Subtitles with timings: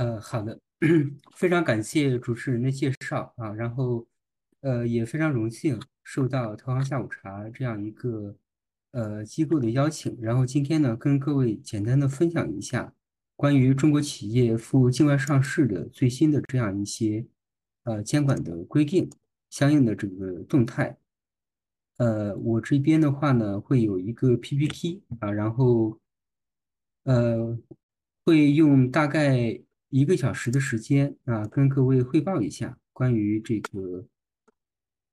[0.00, 0.58] 呃，好的，
[1.36, 4.06] 非常感谢主持人的介绍啊，然后
[4.62, 8.34] 呃也非常荣幸受到投行下午茶这样一个
[8.92, 12.94] 呃机构的邀请，然后今天呢跟各位简单的分享一下
[13.36, 17.26] 关于中国企业赴境外上市的最新的这样一些
[17.84, 19.10] 呃监管的规定，
[19.50, 20.96] 相应的这个动态。
[21.98, 25.98] 呃，我这边的话呢会有一个 PPT 啊，然后
[27.04, 27.58] 呃
[28.24, 29.60] 会用大概。
[29.90, 34.06] 一个小时的时间啊，跟各位汇报一下关于这个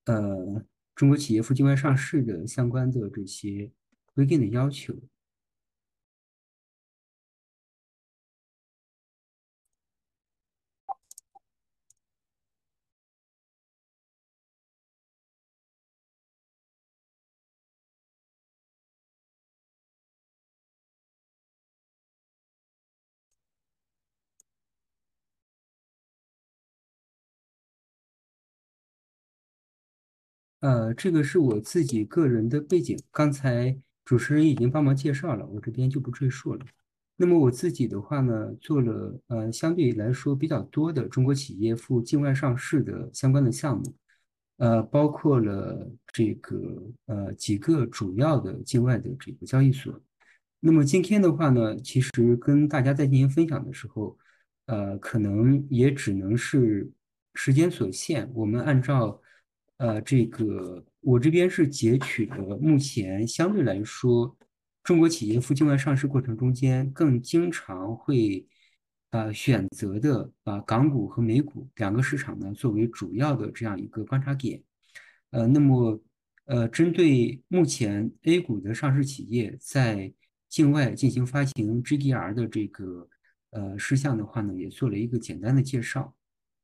[0.06, 0.64] 呃
[0.96, 3.72] 中国企业赴境外上市的相关的这些
[4.14, 4.96] 规定的要求。
[30.68, 33.74] 呃，这个是我自己个人的背景，刚才
[34.04, 36.66] 主持人已经帮忙介绍了，我这边就不赘述了。
[37.16, 43.96] 那么我自己的话呢，做了呃相对来说比较多的中国企业赴境外上市的相关的项目，
[44.58, 46.60] 呃，包括了这个
[47.06, 49.98] 呃几个主要的境外的这个交易所。
[50.60, 54.18] 那么今天的话呢，其实跟大家在进行分享的时候，
[54.66, 56.92] 呃，可能也只能是
[57.36, 59.22] 时间所限，我们按照。
[59.78, 64.36] 呃，这个我这边是截取了目前相对来说，
[64.84, 68.48] 中国企业赴境外上市过程中间更经常会
[69.12, 74.64] 呃选择的啊港股和美股两个市场呢作为主要的这样一个观察点。
[75.30, 76.02] 呃，那么
[76.46, 80.12] 呃针对目前 A 股的上市企业在
[80.50, 83.08] 境外进行发行 GDR 的这个
[83.52, 86.16] 呃事项的话呢，也做了一个简单的介绍。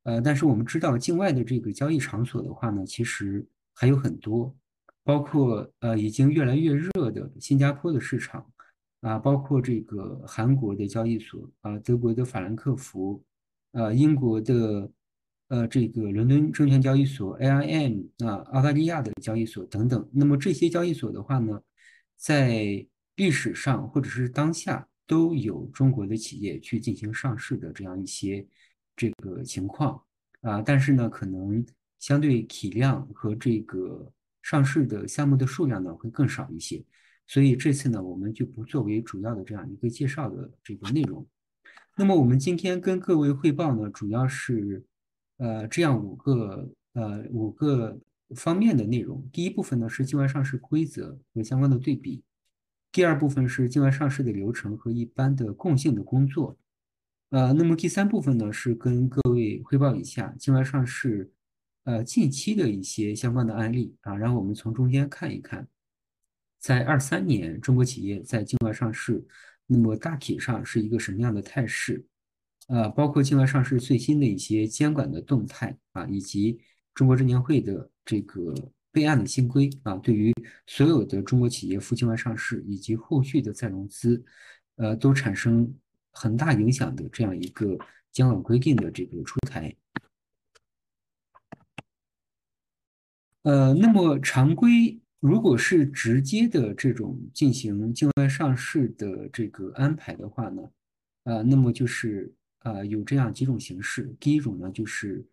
[0.04, 4.54] 呃，但是我们知道，境外的这个交易场所的话呢，其实还有很多，
[5.02, 8.46] 包括呃已经越来越热的新加坡的市场，
[9.00, 13.24] 啊，包括这个韩国的交易所，啊，德国的法兰克福，
[13.72, 14.90] 呃，英国的
[15.48, 20.06] 呃这个伦敦证券交易所 AIM，啊，澳大利亚的交易所等等。
[20.12, 21.62] 那么这些交易所的话呢，
[22.18, 28.46] 在历史上或者是当下都有中国的企业去进行上市的这样一些。
[28.96, 30.00] 这个情况
[30.42, 31.64] 啊，但是呢，可能
[31.98, 34.12] 相对体量和这个
[34.42, 36.84] 上市的项目的数量呢会更少一些，
[37.26, 41.26] 所以这次呢，我们就不作为主要的这样一个介绍的这个内容。
[41.96, 44.84] 那么我们今天跟各位汇报呢，主要是
[45.38, 47.98] 呃这样五个呃五个
[48.36, 49.26] 方面的内容。
[49.32, 52.22] 第一部分呢是境外上市规则和相关的对比，
[52.92, 56.56] 第二部分是境外上市的流程和一般的共性的工作。
[57.34, 61.32] 呃，那么第三部分呢，是跟各位汇报一下境外上市，
[61.82, 65.66] 呃，近期的一些相关的案例啊，然后我们从中间看一看，
[66.60, 69.26] 在二三年中国企业在境外上市，
[69.66, 72.06] 那么大体上是一个什么样的态势？
[72.68, 76.60] 呃，包括境外上市最新的一些监管的动态啊，以及
[76.94, 78.54] 中国证监会的这个
[78.92, 80.32] 备案的新规啊，对于
[80.68, 84.24] 所有的中国企业赴境外上市以及后续的再融资，
[84.76, 85.74] 呃，都产生。
[86.14, 87.76] 很大影响的这样一个
[88.12, 89.74] 监管规定的这个出台，
[93.42, 100.62] 呃，那么常规如果是直接的这种进行境外上市的这个安排的话呢，
[101.24, 105.26] 呃，那么就是呃有这样几种形式，第一种呢就是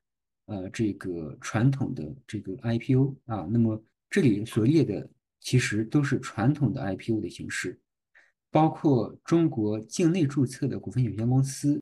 [0.45, 5.07] 呃这个传统的这个 IPO 啊，那么这里所列的
[5.39, 7.79] 其实都是传统的 IPO 的形式。
[8.51, 11.81] 包括中国境内注册的股份有限公司，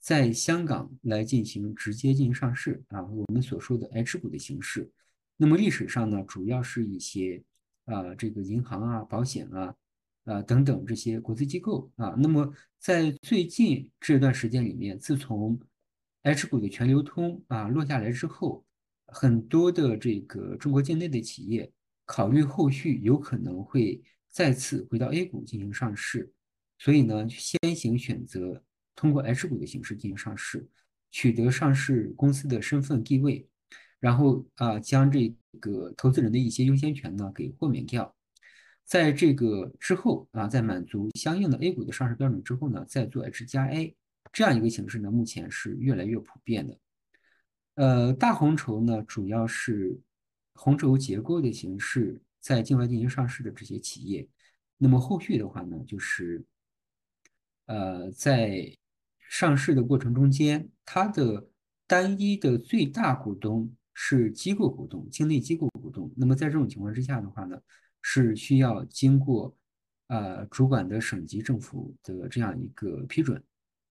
[0.00, 4.90] 在香港来进行直接进行上市啊，我们所说的 H 股的形式。
[5.36, 7.40] 那么历史上呢，主要是一些
[7.84, 9.72] 啊，这个银行啊、保险啊、
[10.24, 12.16] 啊等等这些国资机构啊。
[12.18, 15.56] 那么在最近这段时间里面，自从
[16.22, 18.64] H 股的全流通啊落下来之后，
[19.06, 21.70] 很多的这个中国境内的企业
[22.04, 24.02] 考虑后续有可能会。
[24.30, 26.30] 再次回到 A 股进行上市，
[26.78, 28.62] 所以呢，先行选择
[28.94, 30.68] 通过 H 股的形式进行上市，
[31.10, 33.48] 取得上市公司的身份地位，
[33.98, 38.14] 然后啊，将这个投资人的一些优先权呢给豁免掉。
[38.84, 43.96] 在这个之后啊，在满足相应的 A 股的上市标准之后呢，再做 H 加 A
[44.32, 46.78] 这样一个形式呢，目前是越来越普遍的。
[47.74, 49.98] 呃，大红筹呢，主要是
[50.54, 52.20] 红筹结构的形式。
[52.40, 54.26] 在境外进行上市的这些企业，
[54.76, 56.44] 那么后续的话呢，就是，
[57.66, 58.72] 呃，在
[59.28, 61.50] 上市的过程中间，它的
[61.86, 66.10] 单一的最大股东是机构股东，境内机构股东。
[66.16, 67.60] 那么在这种情况之下的话呢，
[68.00, 69.54] 是需要经过
[70.06, 73.42] 呃主管的省级政府的这样一个批准，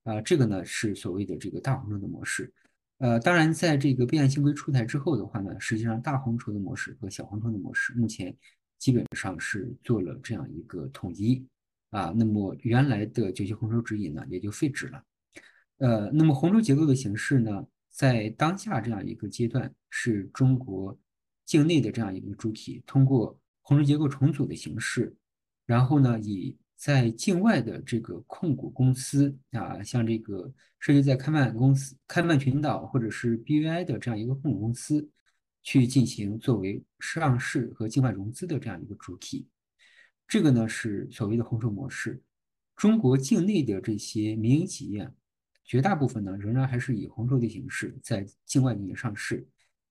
[0.04, 2.52] 啊，这个呢是所谓的这个大红筹的模式。
[3.00, 8.36] 呃，当然在这个备案新规出台之后的话呢，实际上大红筹的模式和小红筹的模式目前
[8.80, 11.46] 基本上是做了这样一个统一，
[11.92, 15.04] 啊，那么原来的九七红筹指引呢也就废止了。
[15.78, 20.98] 呃，那么红筹结构的形式呢，在当下这样一个阶段，是中国
[21.46, 25.16] 境内的这样一个主体，通过红筹结构重组的形式，
[25.68, 35.10] 然后呢，以在境外的这个控股公司啊，像这个设立在开曼公司、开曼群岛或者是 BVI 的这样一个控股公司，
[35.64, 39.48] 去进行作为上市和境外融资的这样一个主体，
[40.28, 42.22] 这个呢是所谓的红筹模式。
[42.76, 45.12] 中国境内的这些民营企业。
[45.70, 49.46] 绝大部分呢，仍然还是以红筹的形式在境外进行上市。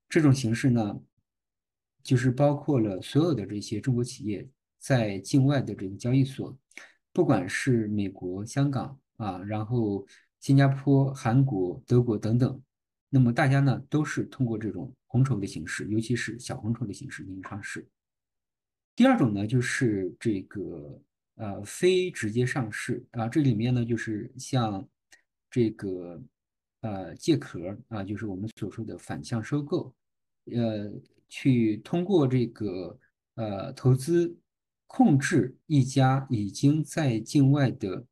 [0.09, 0.99] 这种形式呢，
[2.03, 4.49] 就是包括了所有的这些中国企业
[4.79, 6.59] 在境外的这个交易所，
[7.17, 10.07] 不管是美国、香港啊，然后
[10.39, 12.63] 新加坡、韩国、德国等等，
[13.09, 17.89] 那么大家呢都是通过这种红筹的形式，尤其是小红筹的形式进行上市。
[18.95, 21.01] 第二种呢，就是这个
[21.37, 24.87] 呃非直接上市啊，这里面呢就是像。
[25.49, 26.21] 这个
[26.81, 29.95] 呃借壳啊，就是我们所说的反向收购，
[30.53, 30.93] 呃，
[31.31, 32.99] 去通过这个
[33.37, 34.37] 呃投资
[34.87, 38.07] 控制一家已经在境外的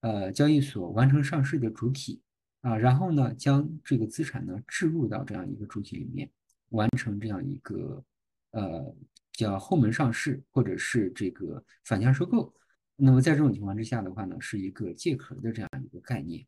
[0.00, 2.20] 呃交易所完成上市的主体
[2.60, 6.30] 啊，然后呢将这个资产呢置入到这样一个主体里面，
[6.70, 8.04] 完成这样一个
[8.50, 8.94] 呃
[9.32, 12.52] 叫后门上市或者是这个反向收购。
[12.96, 16.44] 那么在这种情况之下的话呢，是一个借壳的这样一个概念。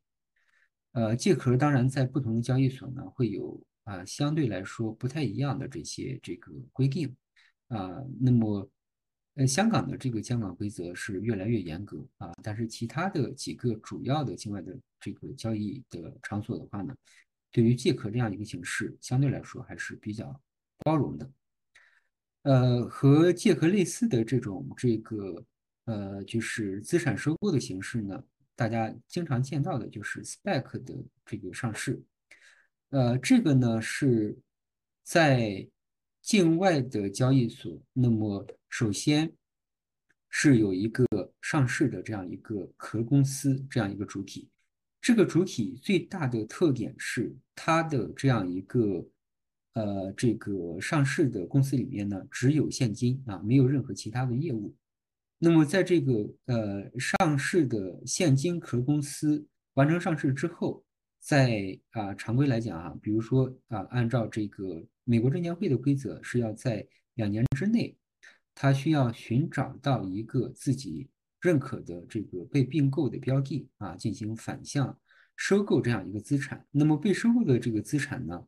[0.91, 7.15] 呃，借壳当然在不同的交易所呢，会有啊相对来说不太一样的这些这个规定
[7.69, 8.03] 啊。
[8.19, 8.69] 那么，
[9.35, 16.93] 呃，香港的这个监管规则是越来越严格啊，但是其他的几个主要的境外的这个交易的场所的话呢，
[17.51, 20.37] 对于借壳这样一个形式，相对来说还是比较
[20.79, 21.31] 包容的。
[22.43, 25.45] 呃，和借壳类似的这种这个
[25.85, 28.23] 呃，就是资产收购的形式呢。
[28.53, 30.93] 大家经常见到的就是 SPAC 的
[31.25, 31.99] 这个上市，
[32.89, 34.37] 呃，这个呢是
[35.03, 35.67] 在
[36.21, 39.31] 境外的交易所，那么首先
[40.29, 41.05] 是有一个
[41.41, 44.47] 上市的这样一个壳公司，这样一个主体。
[45.01, 49.03] 这个主体最大的特点是它的这样一个
[49.73, 54.75] 呃这个上市的公司里面呢，只有现金啊，没有任何其他的业务。
[55.39, 60.83] 那么，在这个呃上市的现金壳公司完成上市之后，
[61.21, 67.95] 在啊常规来讲啊，比如说啊，按照这个美国证监会的规则，是要在两年之内，
[68.55, 71.07] 他需要寻找到一个自己
[71.39, 74.99] 认可的这个被并购的标的啊，进行反向
[75.37, 76.65] 收购这样一个资产。
[76.71, 78.43] 那么被收购的这个资产呢，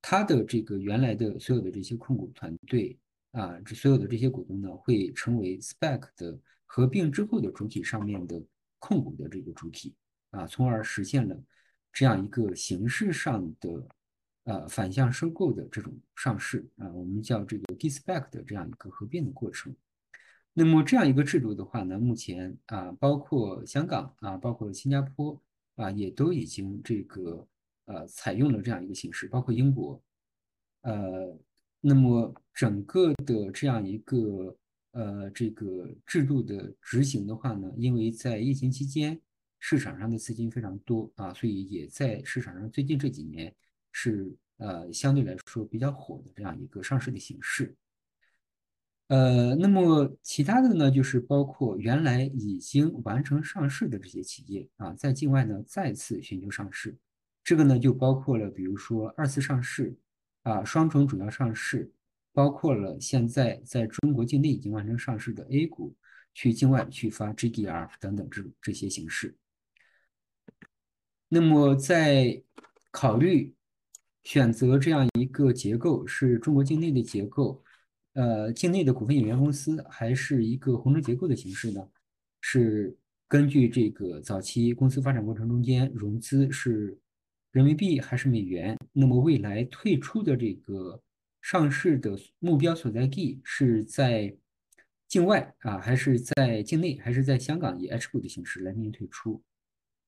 [0.00, 2.96] 它的这个原来的所有的这些控股团队。
[3.32, 8.44] 啊，这所有的这些股东呢，会成为 SPAC 的合并之后的主体上面的
[8.78, 9.94] 控股的这个主体
[10.32, 11.42] 啊，从而实现了
[11.92, 13.86] 这样一个形式上的
[14.44, 19.74] 呃反向收购的这种上市啊，我们叫这个 De-SPAC 的这样一个合并的过程。
[20.52, 25.40] 那么这样一个制度的话呢，目前啊，包括香港啊，包括新加坡
[25.76, 27.46] 啊，也都已经这个
[27.84, 30.02] 呃采用了这样一个形式，包括英国，
[30.82, 31.38] 呃。
[31.84, 34.56] 那么整个的这样一个
[34.92, 39.20] 呃这个制度的执行的话呢，因为在疫情期间
[39.64, 43.54] 市场上的资金非常多啊，所以也在市场上最近这几年
[43.92, 47.76] 是呃相对来说比较火的这样一个上市的形式。
[49.06, 56.98] 呃，那么其他的呢，就是包括原来已经完成上市的这些企业啊，在境外呢再次寻求上市，
[57.44, 59.96] 这个呢就包括了比如说二次上市。
[60.44, 61.88] 啊，双重主要上市
[62.32, 65.94] 包括了现在在中国境内已经完成上市的 A 股，
[66.34, 69.36] 去境外去发 GDR 等等这这些形式。
[71.34, 72.42] 那么在
[72.90, 73.54] 考虑
[74.22, 77.64] 选择这样一个结构，是中国境内的结构，
[78.12, 81.88] 呃，境内的股份有限公司，还是一个红筹结构的形式呢？
[82.42, 82.94] 是
[83.26, 86.98] 根据这个早期公司发展过程中间融资是。
[87.52, 88.78] 人民币还是美元？
[88.94, 91.02] 那么未来退出的这个
[91.42, 94.34] 上市的目标所在地是在
[95.06, 99.42] 境外啊，还是在境内，还是在香港以 H 股的形式来进行退出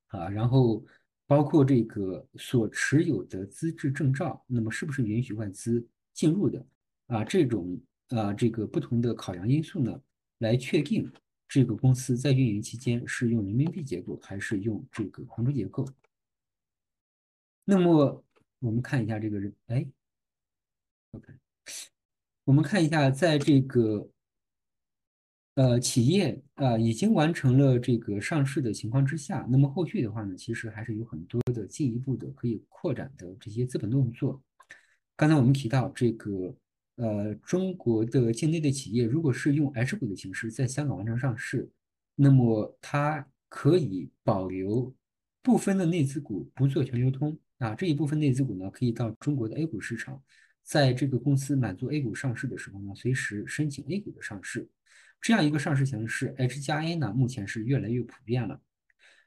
[0.06, 0.26] 啊？
[0.30, 0.82] 然后
[1.34, 6.64] 包括这个所持有的资质证照，那么是不是允许外资进入的
[7.08, 7.24] 啊？
[7.24, 7.76] 这种
[8.10, 10.00] 啊这个不同的考量因素呢，
[10.38, 11.12] 来确定
[11.48, 15.84] 这个公司在运营期间是用人民币结构还是用这个黄金结构。
[17.64, 18.24] 那么
[18.60, 19.84] 我们看一下这个人，哎
[21.10, 21.32] ，OK，
[22.44, 24.08] 我们看一下在这个。
[25.54, 34.42] 呃，企业啊已经完成了这个上市的情况之下，那么后续的话呢，其实还是有很多的进一步的可以扩展的这些资本动作。
[35.14, 36.52] 刚才我们提到这个，
[36.96, 41.70] 呃，中国的境内的企业如果是用 H 股的形式在香港完成上市，
[42.16, 44.92] 那么它可以保留
[45.40, 50.20] 部分的内资股不做全流通啊，这一部分内资股呢可以到中国的 A 股市场，
[50.64, 54.68] 在这个公司满足 A 股上市的时候呢，随时申请 A 股的上市。
[55.24, 58.60] 这样一个上市形式，H 加 A 呢，目前是越来越普遍了。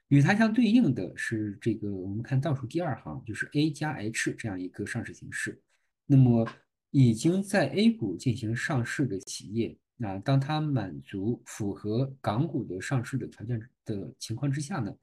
[0.06, 5.60] 与它相对应的是这个，我们看倒数第二行，就是 A 加 H 这样一个上市形式。
[6.06, 6.48] 那么
[6.92, 14.94] 已经在 A 股进行上市的企业，那当它满足符合港股的上市的条件的情况之下呢，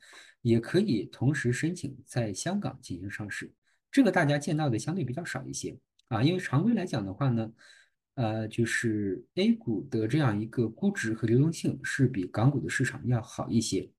[0.42, 3.52] 也可以同时申请在香港进行上市。
[3.92, 7.52] 这个大家见到的相对比较少一些啊，因为常规来讲的话呢。
[8.16, 13.92] 呃，就是 A 股的这样一个估值和流动性是比港股的市场要好一些，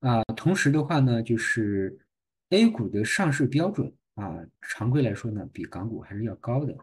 [0.00, 1.98] 啊，同时的话呢，就是
[2.50, 6.76] A 股的上市标准啊，常规来说呢，比港股还是要高的。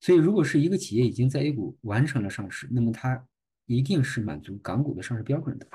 [0.00, 3.26] 所以，如果是一个企业已经在 A 股完成了上市，那么它
[3.66, 5.66] 一定是满足港股的上市标准的。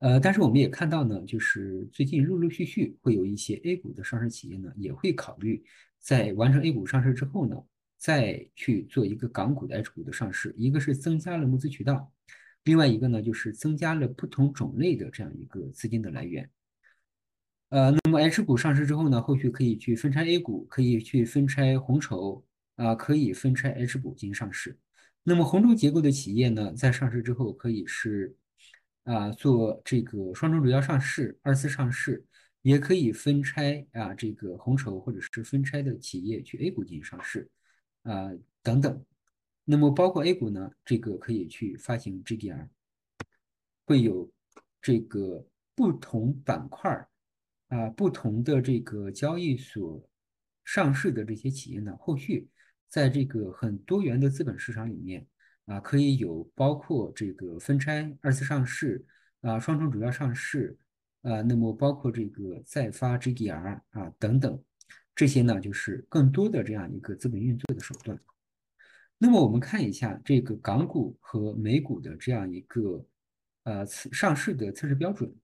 [0.00, 5.64] 呃，但是我们也看到呢，就是最近陆陆续续会有一些 A 股的上市企业呢，也会考虑
[6.00, 7.56] 在完成 A 股上市之后呢。
[7.98, 12.12] 再去做一个港股的 H 股的上市，一个是增加了募资渠道，
[12.64, 16.50] 另外一个呢就是增加了不同种类的这样一个资金的来源。
[17.70, 22.44] 呃，那么 H 股上市之后呢，后续可以去分拆 A 股，可以去分拆红筹
[22.76, 24.78] 啊，可以分拆 H 股进行上市。
[25.24, 28.36] 那么红筹结构的企业呢，在上市之后可以是
[29.02, 32.24] 啊做这个双重主要上市、二次上市，
[32.62, 37.48] 也可以分拆啊这个红筹或者是分拆的企业去 A 股进行上市。
[38.06, 38.30] 啊，
[38.62, 39.04] 等等，
[39.64, 42.68] 那么包括 A 股呢，这个可以去发行 GDR，
[43.84, 44.30] 会有
[44.80, 45.44] 这个
[45.74, 47.08] 不同板块
[47.68, 50.08] 啊，不同的这个交易所
[50.64, 52.48] 上市的这些企业呢，后续
[52.88, 55.26] 在这个很多元的资本市场里面
[55.64, 59.04] 啊，可以有包括这个分拆、二次上市
[59.40, 60.78] 啊、双重主要上市
[61.22, 64.62] 啊，那么包括这个再发 GDR 啊等等。
[65.16, 68.20] 这些呢，就是更多的这样一个资本运作的手段。
[69.16, 73.02] 那么我们看一下这个港股和美股的这样一个
[73.62, 75.34] 呃上市的测试标准。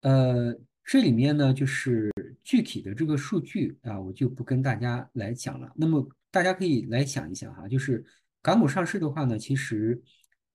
[0.00, 2.10] 呃，这里面呢，就是
[2.42, 5.70] 具体的这个数据啊，我就不跟大家来讲了。
[5.76, 8.02] 那么大家可以来想一想哈，就是
[8.40, 10.00] 港股上市的话呢，其实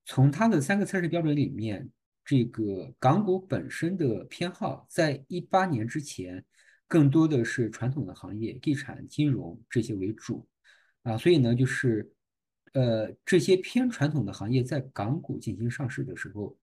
[0.06, 1.88] 从它的三个测试标准里面，
[2.26, 6.44] 这个港股本身的偏好，在一八年之前。
[6.88, 10.48] 更多的是传统的行业，地产、金融这些为主，
[11.02, 12.08] 啊，所以呢，就是，
[12.74, 16.56] 呃，这些偏传统的行业在港股进行上市的时候，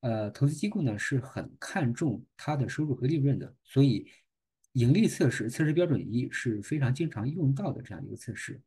[0.00, 4.06] 呃，投资机构呢是很看重它的收入和利润的，所以
[4.74, 8.60] 盈利测试测试标准一是非常经常用到的这样一个测试。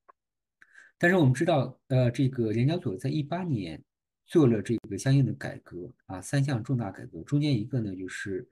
[0.97, 3.81] 但是我们知道，呃，这个联交所在一八年
[4.25, 8.45] 做了这个相应的改革，啊，三项重大改革，中间一个呢就是。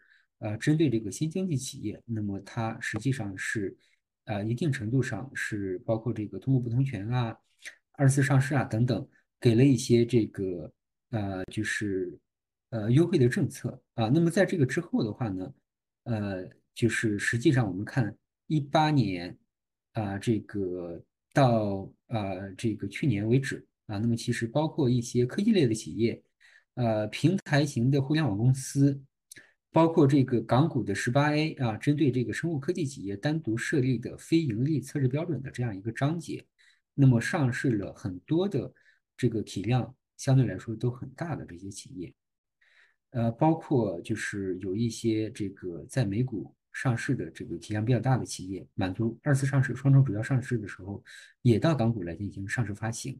[0.43, 3.73] 呃，针对这个新经济企业，那么它实际上是，
[4.25, 7.33] 呃，一定程度上是包括这个通过不同权啊、
[7.93, 9.07] 二次上市啊等等，
[9.39, 10.69] 给了一些这个
[11.11, 12.19] 呃，就是
[12.71, 14.09] 呃优惠的政策啊。
[14.09, 15.53] 那么在这个之后的话呢，
[16.03, 16.45] 呃，
[16.75, 18.13] 就是实际上我们看
[18.47, 19.37] 一八年
[19.93, 26.21] 啊，这个到呃这个去年为止啊，那么其实包括一些科技类的企业，
[26.73, 29.01] 呃，平台型的互联网公司。
[29.73, 36.45] 包括这个港股的十八 A 啊，针对这个生物科技企业单独设立的非盈利测试标准的这样一个章节，
[36.93, 38.71] 那么上市了很多的
[39.17, 42.13] 这个体量相对来说都很大的这些企业，
[43.09, 51.03] 呃，包括就是有一些这个在美股上市的这个体量比较大的企业，满足二次上市、双重主要上市的时候，
[51.41, 53.19] 也到港股来进行上市发行。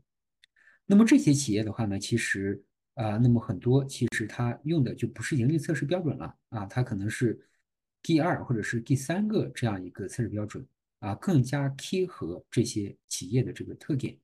[0.86, 2.64] 那么这些企业的话呢，其实。
[2.96, 7.40] 啊，那么很多其实它用的就不是盈利测试标准了啊，它可能是
[8.02, 10.66] 第二或者是第三个这样一个测试标准
[11.00, 14.18] 啊，更加贴合这些企业的这个特点。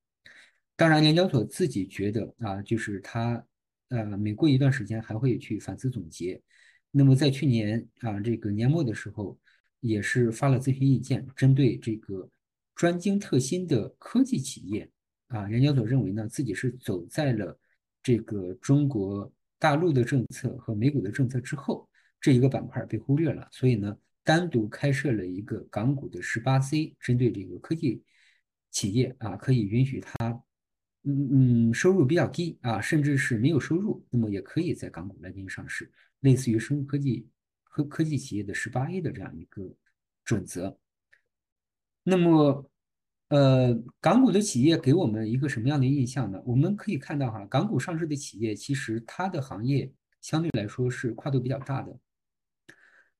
[0.76, 3.44] 当然，联交所自己觉得啊，就是它
[3.90, 6.42] 呃每过一段时间还会去反思总结，
[6.90, 9.38] 那么在去年啊这个年末的时候，
[9.82, 12.30] 也是发了咨询意见，针对这个
[12.76, 14.90] 专精特新的科技企业
[15.28, 17.59] 啊，联交所认为呢自己是走在了
[18.02, 21.90] 这个中国大陆的政策和美股的政策之后，
[22.20, 28.04] 这一个板块被忽略了，所以呢单独开设了一个港股的十八 C，针对这个科技
[28.72, 30.44] 企业啊，可以允许它。
[31.04, 35.90] 嗯嗯，收入比较低啊，甚至是没有收入，那么也可以在港股来进行上市，
[36.20, 37.26] 类似于生物科技
[37.64, 39.74] 和科技企业的十八 A 的这样一个
[40.26, 40.78] 准则。
[42.04, 42.70] 那么，
[43.30, 46.42] 呃，港股的企业给我们一个什么样的印象呢？
[46.46, 52.00] 我们可以看到哈，港股上市的企业其实它的行业相对来说是跨度比较大的，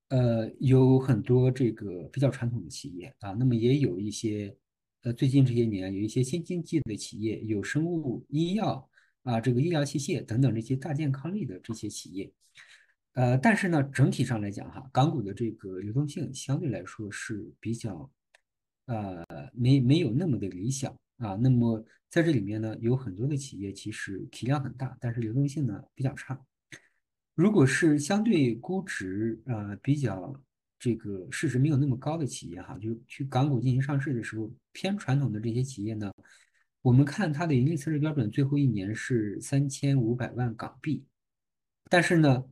[0.10, 4.56] 呃，有很多这个比较传统的企业啊，那么也有一些。
[5.02, 8.90] 呃，最近这些年有一些新经济的企业，有生物医药
[9.24, 12.30] 啊，这个医疗器械等等这些大健康类的这些企业，
[13.14, 18.12] 呃，但是呢，整体上来讲哈，港股的这个流动性相对来说是比较，
[18.90, 21.36] 呃，没没有那么的理想啊。
[21.36, 26.40] 那么在这里面呢，有很多的企业其实体量很大，但是流动性呢比较差。
[27.36, 30.36] 如果是相对估值呃比较。
[30.82, 36.10] 这个市值没有那么高的企业哈，就去港股进行上市的时候，偏传统的这些企业呢，
[36.82, 41.04] 我们看它的盈利测试标准最后一年是三千五百万港币，
[41.90, 42.46] 但是呢，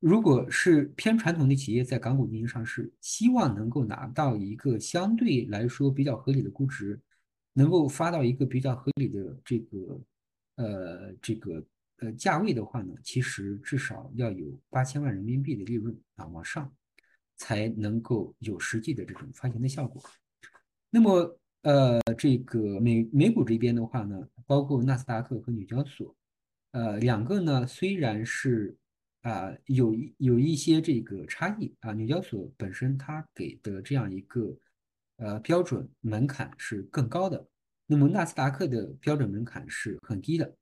[0.00, 7.00] 如果是偏传统的企业在港股进行上市，希望能够拿到一个相对来说比较合理的估值，
[7.52, 10.00] 能够发到一个比较合理的这个
[10.56, 11.64] 呃这个
[11.98, 16.70] 呃价位的话呢，其实至少要有八千万人民币的利润啊往上。
[17.40, 20.02] 才能够有实际的这种发行的效果。
[20.90, 26.16] 那么，呃，这个美美股这边的话呢，包括纳斯达克和纽交所，
[26.72, 28.76] 呃，两个呢虽然是
[29.22, 34.56] 啊有一有一些这个差异啊，纽交所本身它给的这样一个
[35.16, 37.46] 呃标准门槛是更高的，
[37.86, 40.54] 那么纳斯达克的标准门槛是很低的。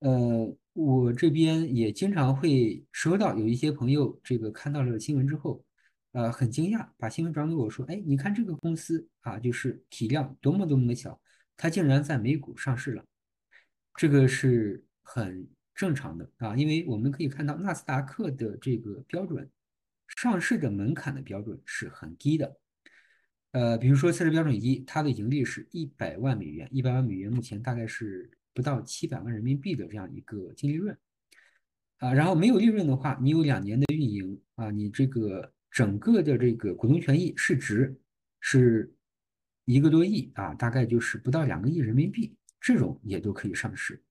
[0.00, 5.64] 呃，我这边也经常会收到有一些朋友这个看到了新闻之后。
[6.12, 11.20] 呃，很惊讶，把新闻转给我说：“哎，你看这个公司啊，就是体量多么多么的小，
[11.56, 13.04] 它竟然在美股上市了。
[13.94, 15.48] 这个是很
[15.80, 19.48] 正常的啊，因为我们可以看到纳斯达克的这个标准，
[20.18, 22.54] 上市的门槛的标准是很低的。
[23.52, 30.94] 呃，比如说测试标准一，它的盈利是一百万美元，一百万美元目前大概是不到七百万人民币的这样一个净利润
[31.96, 32.12] 啊。
[32.12, 35.50] 然后没有利润的话，你有两年的运营啊，你这个。
[35.72, 37.96] 整个的这个股东权益市值
[38.40, 38.92] 是
[39.66, 44.02] 一个多亿啊，大概就是不到两个亿人民币，这种也都可以上市。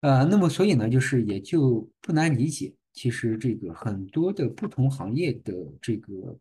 [0.00, 6.38] 呃，那么所以呢，就是也就不难理解，其实这个很多的不同行业的这个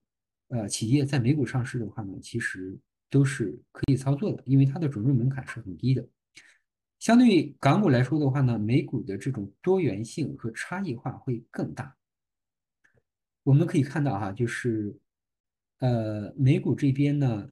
[0.49, 2.77] 呃企业在美股上市的话呢，其实
[3.09, 6.07] 都是可以操作的，因为它的准入门槛是很低的。
[6.99, 11.95] 相对于港股来说的话呢，美股的这种多元性和差异化会更大。
[13.43, 14.97] 我们可以看到哈，就是，
[15.79, 17.49] 呃，美股这边呢，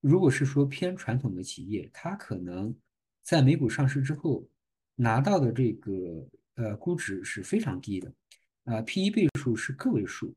[0.00, 2.74] 如果是说偏传统的企业，它可能
[3.22, 4.48] 在美股上市之后
[4.98, 8.12] 拿到的这个呃估值是非常低的，
[8.64, 10.34] 啊，P/E 倍数是个位数，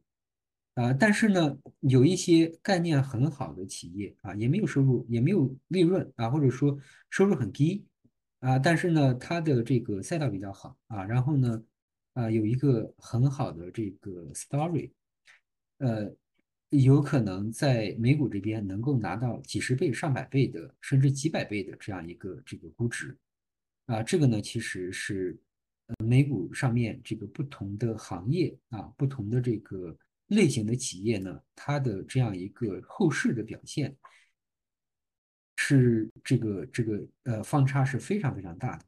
[0.76, 6.78] 啊，但是呢，有一些概念很好的企业啊，也没有收入，也没有利润啊，或者说
[7.10, 7.86] 收入很低
[8.40, 11.64] 啊，但是呢，它的这个赛道比较好啊，然后呢。
[12.14, 14.92] 啊，有一个很好的这个 story，
[15.78, 16.14] 呃，
[16.68, 23.18] 有可能在美股这边能够拿到几十倍、上百倍的，甚至几百倍的这样一个这个估值，
[23.92, 25.38] 啊，这个呢其实是
[25.88, 33.94] 呃美股上面这个不同的行业啊，不同的这个类型的企业呢，它的这样一个后市的表现
[35.58, 38.86] 是这个这个呃方差是非常非常大的，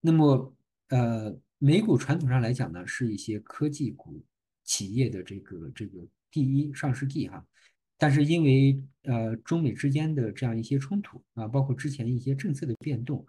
[0.00, 0.56] 那么
[0.88, 1.38] 呃。
[1.62, 4.24] 美股传统上来讲呢，是一些科技股
[4.64, 5.98] 企业的这个这个
[6.30, 7.46] 第一上市地哈，
[7.98, 13.26] 但是因为呃中美之间的这样一些冲突啊，包括之前一些政策的变动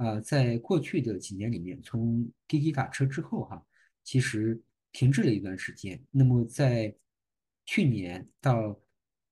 [0.00, 3.62] 啊，在过去的几年里面，从滴滴打车之后哈，
[4.02, 4.58] 其实
[4.92, 6.02] 停滞了一段时间。
[6.10, 6.94] 那么在
[7.66, 8.80] 去年到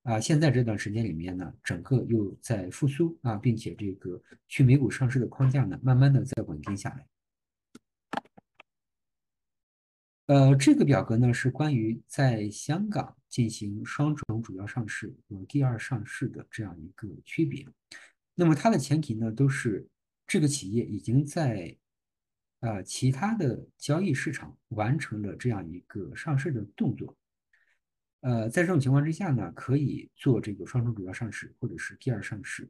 [0.03, 7.07] 啊现在这段时间里面呢，整个又在复苏啊，并且这个去美股上市的框架呢，慢慢的在稳定下来。
[10.27, 17.67] 呃，这个表格呢是关于在香港进行双重主要上市和第二上市的这样一个区别。
[18.35, 19.89] 那么它的前提呢都是
[20.29, 21.75] 这个企业已经在
[22.61, 27.17] 啊其他的交易市场完成了这样一个上市的动作。
[28.21, 32.69] 呃，在这种情况之下呢，可以做这个双重主要上市或者是第二上市，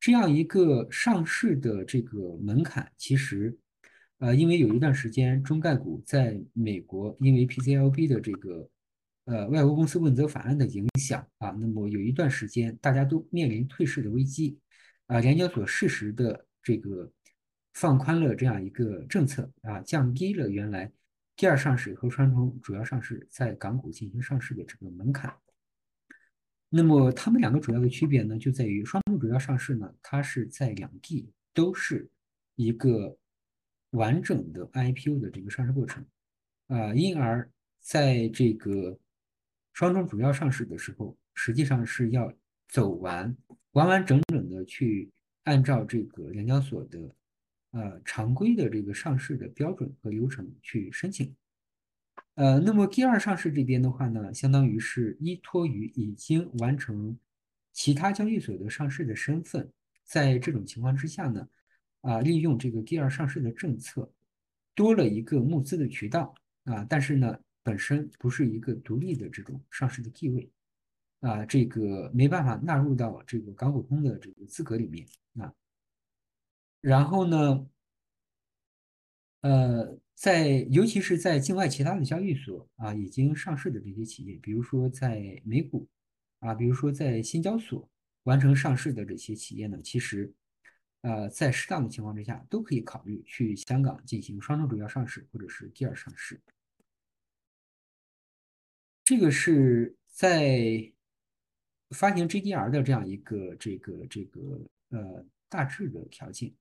[0.00, 3.56] 这样一个上市的这个门槛，其实，
[4.16, 8.70] 呃，因为有一段时间中概股在美国因为 PCLB 的这个
[9.26, 14.58] 呃外国公司问责法案的影响啊，那么有一段时间大家都面临退市的危机，
[15.06, 17.10] 啊，联交所适时的这个
[17.72, 20.92] 放宽了这样一个政策啊，降低了原来。
[21.34, 25.34] 第二上市和双重主要上市在港股进行上市的这个门槛，
[26.68, 32.06] 那么它们两个主要的区别呢，就在于双重主要上市呢，它是在两地都是
[32.54, 33.16] 一个
[33.92, 36.04] 完整的 IPO 的这个上市过程，
[36.66, 37.50] 啊，因而
[37.80, 38.98] 在这个
[39.72, 42.30] 双重主要上市的时候，实际上是要
[42.68, 43.34] 走完
[43.72, 45.10] 完完整整的去
[45.48, 46.98] 按照这个联交所的。
[47.70, 51.36] 呃，常规的这个上市的标准和流程去申请。
[52.34, 57.14] 呃，那么第二上市这边的话呢，相当于是依托于已经完成
[57.74, 59.70] 其他交易所的上市的身份，
[60.02, 61.46] 在这种情况之下呢，
[62.00, 64.10] 啊，利用这个第二上市的政策，
[64.74, 66.34] 多了一个募资的渠道
[66.64, 70.50] 啊，但是呢，本身不是一个独立的这种上市的地位
[71.20, 75.06] 啊，这个没办法纳入到这个港股通的这个资格里面
[75.38, 75.52] 啊。
[76.80, 77.68] 然后呢，
[79.40, 85.88] 呃，在尤其是在境外其他的交易所啊，已经上市的这些企业，比如说在美股
[86.38, 87.88] 啊，比如说在新交所
[88.22, 90.32] 完成上市的这些企业呢，其实，
[91.00, 96.40] 呃，在适当的情况之下，都可以考虑去香港进行双重主要上市或者是第二上市。
[99.04, 100.92] 这个是在
[101.90, 106.52] 发行 GDR 的这样一个这个这个呃大致的条件。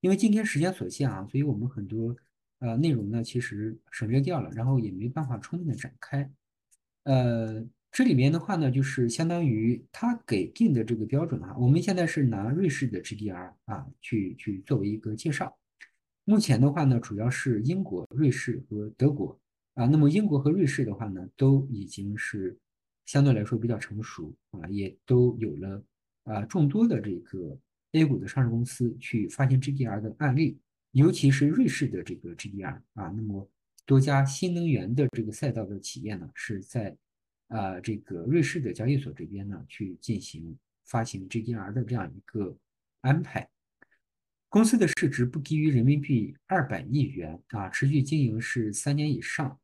[0.00, 2.14] 因为今天时间所限啊，所以我们很多
[2.60, 6.30] 呃内容呢，其实省略掉了，然后也没办法充分的展开。
[7.02, 15.58] 呃，这里面的话呢，就是相当于他给定的这个标准啊，我们现在是拿瑞士的 GDR 啊去去作为一个介绍。
[16.24, 19.40] 目前的话呢，主要是英国、瑞士和德国
[19.74, 19.86] 啊。
[19.86, 22.56] 那么英国和瑞士的话呢，都已经是
[23.08, 25.82] 相对来说比较成熟啊，也都有了
[26.24, 27.58] 啊众多的这个。
[27.92, 30.58] A 股的上市公司去发行 GDR 的案例，
[30.90, 33.50] 尤其是瑞士的这个 GDR 啊，那么
[33.86, 36.94] 多家新能源的这个赛道的企业呢，是在
[37.46, 42.54] 啊这个瑞士的交易所这边呢去进行发行 GDR 的这样一个
[43.00, 43.48] 安排。
[44.50, 49.58] 公司的市值不低于人民币二百亿元啊，持续经营是三年以上。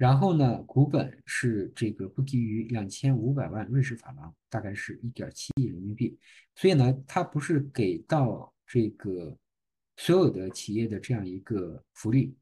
[0.00, 6.18] 然后呢，股本是这个不低于两千五百万瑞士法郎，大概是一点七亿人民币。
[6.54, 9.36] 所以呢，它不是给到这个
[9.98, 12.34] 所有的企业的这样一个福利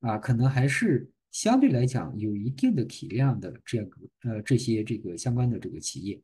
[0.00, 6.18] 啊，可能还是相对来讲有一定的体量的这样个呃这些这个相关的这个企业。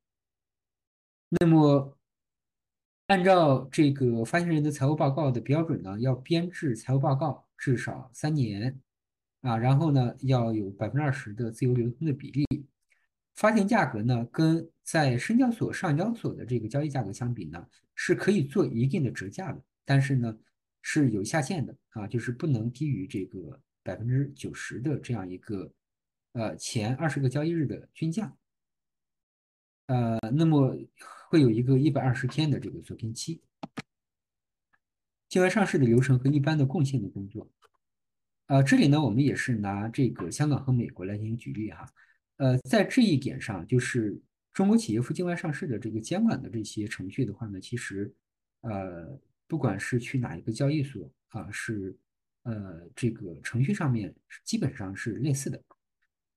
[1.39, 1.99] 那么，
[3.09, 8.81] 按照这个发行人的财务报告的标准呢，要编制财务报告至少三年。
[9.41, 12.45] 啊，然后呢，要有百分之二十的自由流通的比例，
[13.37, 20.37] 发行价格呢，跟在深交所、上交所的这个交易价格相比呢，是可以做一定的折价的，但是呢，
[20.83, 25.73] 是有下限的啊，就是不能低于这个百分之九十的这样一个
[26.33, 28.37] 呃前二十个交易日的均价，
[29.87, 30.77] 呃，那么
[31.29, 33.41] 会有一个一百二十天的这个锁定期，
[35.29, 37.49] 境外上市的流程和一般的贡献的工作。
[38.49, 41.87] 呃，这里呢，我们也是拿这个香港和美国来进行举例哈。
[42.39, 44.19] 呃，在这一点上，就是
[44.55, 48.11] 中国企业赴境外上市的这个监管的这些程序的话呢，其实，
[48.63, 51.95] 呃，不管是去哪一个交易所啊，是
[52.45, 55.63] 呃这个程序上面基本上是类似的。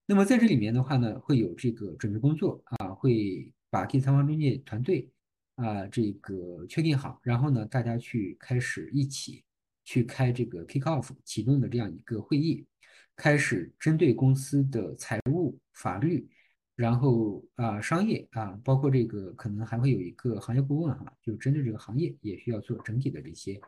[0.05, 5.09] 那么在这里面的话呢，会有这个准备工作啊，会把第三方中介团队
[5.55, 9.45] 啊这个确定好，然后呢，大家去开始一起。
[9.91, 12.65] 去开这个 kick off 启动的这样一个会议，
[13.13, 16.29] 开始针对公司的财务、法律，
[16.77, 23.59] 然后啊商业啊，包括这个可能还会有一个行业顾问哈，就针对这个行业也需要做整体的这些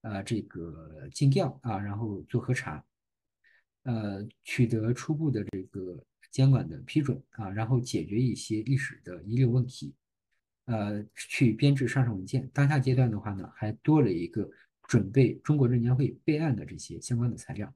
[0.00, 2.84] 啊这个尽调啊，然后做核查，
[3.84, 9.94] 呃取得初步的这个监管的批准啊，然后解决一些历史的遗留问题，
[10.64, 12.50] 呃去编制上市文件。
[12.52, 14.50] 当下阶段的话呢，还多了一个。
[14.88, 17.72] 准备中国证监会备案的这些相关的材料，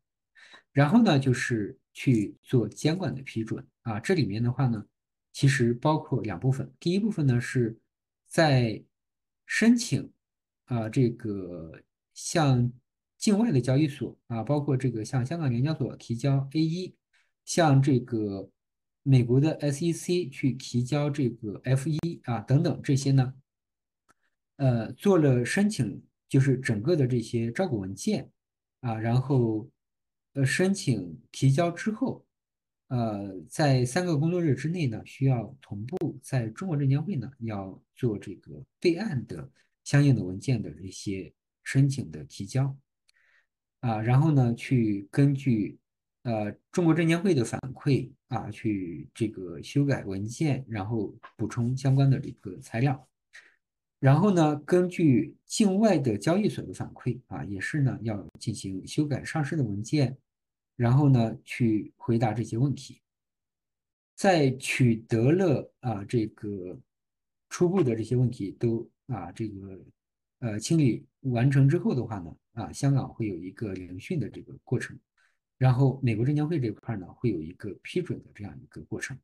[0.73, 3.99] 然后呢，就是去做监管的批准啊。
[3.99, 4.87] 这里面的话呢，
[5.33, 6.71] 其实包括两部分。
[6.79, 7.79] 第一部分呢，是
[8.27, 8.83] 在
[9.47, 10.11] 申请
[10.64, 11.81] 啊这个
[12.12, 12.71] 向
[13.16, 16.95] 境外的交易所啊，包括这个向香港联交所提交 A 一，
[17.45, 18.51] 向这个
[19.03, 23.35] 美国的 SEC 去提交这个 F 一啊等等这些呢，
[24.57, 28.31] 呃，做了申请，就是整个的这些招股文件
[28.81, 29.69] 啊，然后
[30.35, 32.25] 呃申请提交之后，
[32.89, 39.51] 呃，在三个工作日之内呢，需要同步在中国证监会呢要做这个备案的
[39.85, 42.77] 相应的文件的这些申请的提交。
[43.81, 45.79] 啊，然后呢，去根据
[46.23, 53.09] 呃中国证监会的反馈啊，去这个修改文件，然后补充相关的这个材料，
[53.99, 60.17] 然后呢，根据境外的交易所的反馈啊，也是呢要进行修改上市的文件，
[60.77, 63.01] 然后呢去回答这些问题，
[64.15, 66.79] 在取得了啊这个
[67.49, 69.81] 初步的这些问题都啊这个
[70.41, 72.37] 呃清理完成之后的话呢。
[72.57, 74.99] 啊，香港会有一个聆讯的这个过程，
[75.59, 79.15] 然后美国证监会这块呢会有一个批准的这样一个过程。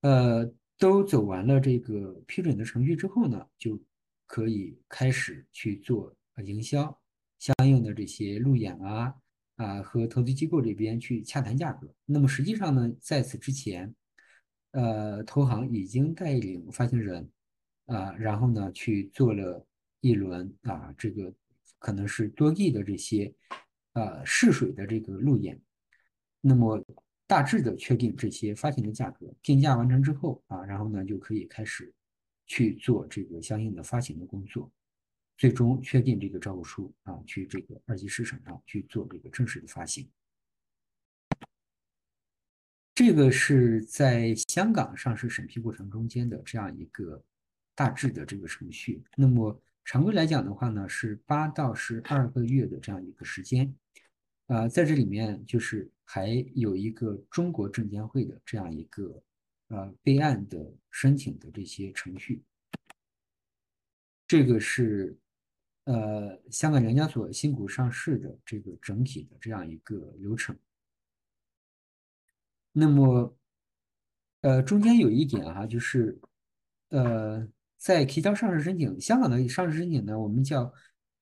[0.00, 0.50] 呃，
[0.82, 3.80] 都走完了这个批准的程序之后呢，就
[4.26, 6.12] 可以开始去做
[6.44, 7.00] 营销，
[7.38, 9.14] 相应的这些路演啊
[9.54, 11.94] 啊和投资机构这边去洽谈价格。
[12.04, 13.94] 那么实际上呢，在此之前，
[14.72, 17.30] 呃，投行已经带领发行人
[17.86, 19.64] 啊，然后呢去做了
[20.00, 21.32] 一轮啊这个。
[21.78, 23.32] 可能是多亿的这些，
[23.94, 25.60] 呃试水的这个路演，
[26.40, 26.84] 那么
[27.32, 31.90] 大致的确定这些发行的价格，定价完成之后啊，然后呢就可以开始
[32.46, 34.70] 去做这个相应的发行的工作，
[35.38, 40.06] 最终确定这个招股书啊，去这个二级市场上去做这个正式的发行。
[42.94, 47.24] 这个是在香港上市审批过程中间的这样一个
[47.74, 49.58] 大致的这个程序，那么。
[49.84, 53.74] 常规来讲的话呢，是八到十二个月的这样一个时间，
[54.46, 59.22] 啊，在这里面就是还有一个中国证监会的这样一个
[59.68, 62.42] 呃备案的申请的这些程序，
[64.26, 65.16] 这个是
[65.84, 70.54] 呃香港联交所新股上市的这个整体的这样一个流程。
[72.72, 73.34] 那么，
[74.42, 76.20] 呃，中间有一点啊，就是
[76.90, 77.48] 呃。
[77.78, 80.72] 在提交上市申请，香港的上市申请呢，我们叫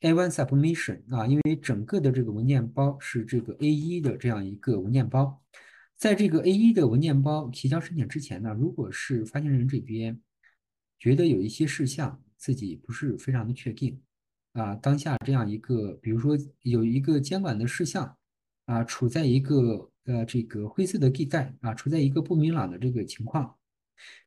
[0.00, 5.42] A1 submission 啊，因为整个的这个文件包是这个 A1 的这样一个文件包，
[5.96, 10.18] 在这个 A1 的文件包提交申请之前呢，如果是发行人这边
[10.98, 14.00] 觉得有一些事项自己不是非常的确定
[14.52, 18.16] 啊，当下这样一个，比如说有一个监管的事项
[18.64, 23.54] 啊，处在一个呃这个灰色的地带啊，处在一个不明朗的这个情况，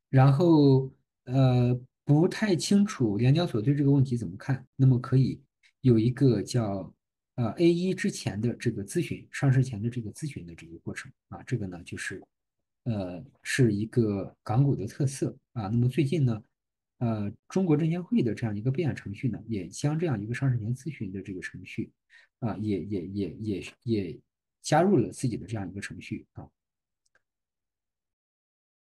[0.08, 0.92] 然后
[1.24, 1.80] 呃。
[2.06, 5.40] 不太清楚联交所对这个问题怎么看，那么可以
[5.84, 6.90] 有一个叫
[7.34, 12.22] 呃 A 一之前的这个咨询，上市前的这个咨询的这个过程啊，这个呢就是
[12.84, 15.68] 呃是一个港股的特色啊。
[15.68, 16.42] 那么最近呢，
[17.00, 21.92] 呃中国证监会的这样一个备案程序呢，也将这样一个上市前咨询的这个程序
[22.38, 24.18] 啊，也也也也也
[24.62, 26.48] 加入了自己的这样一个程序啊。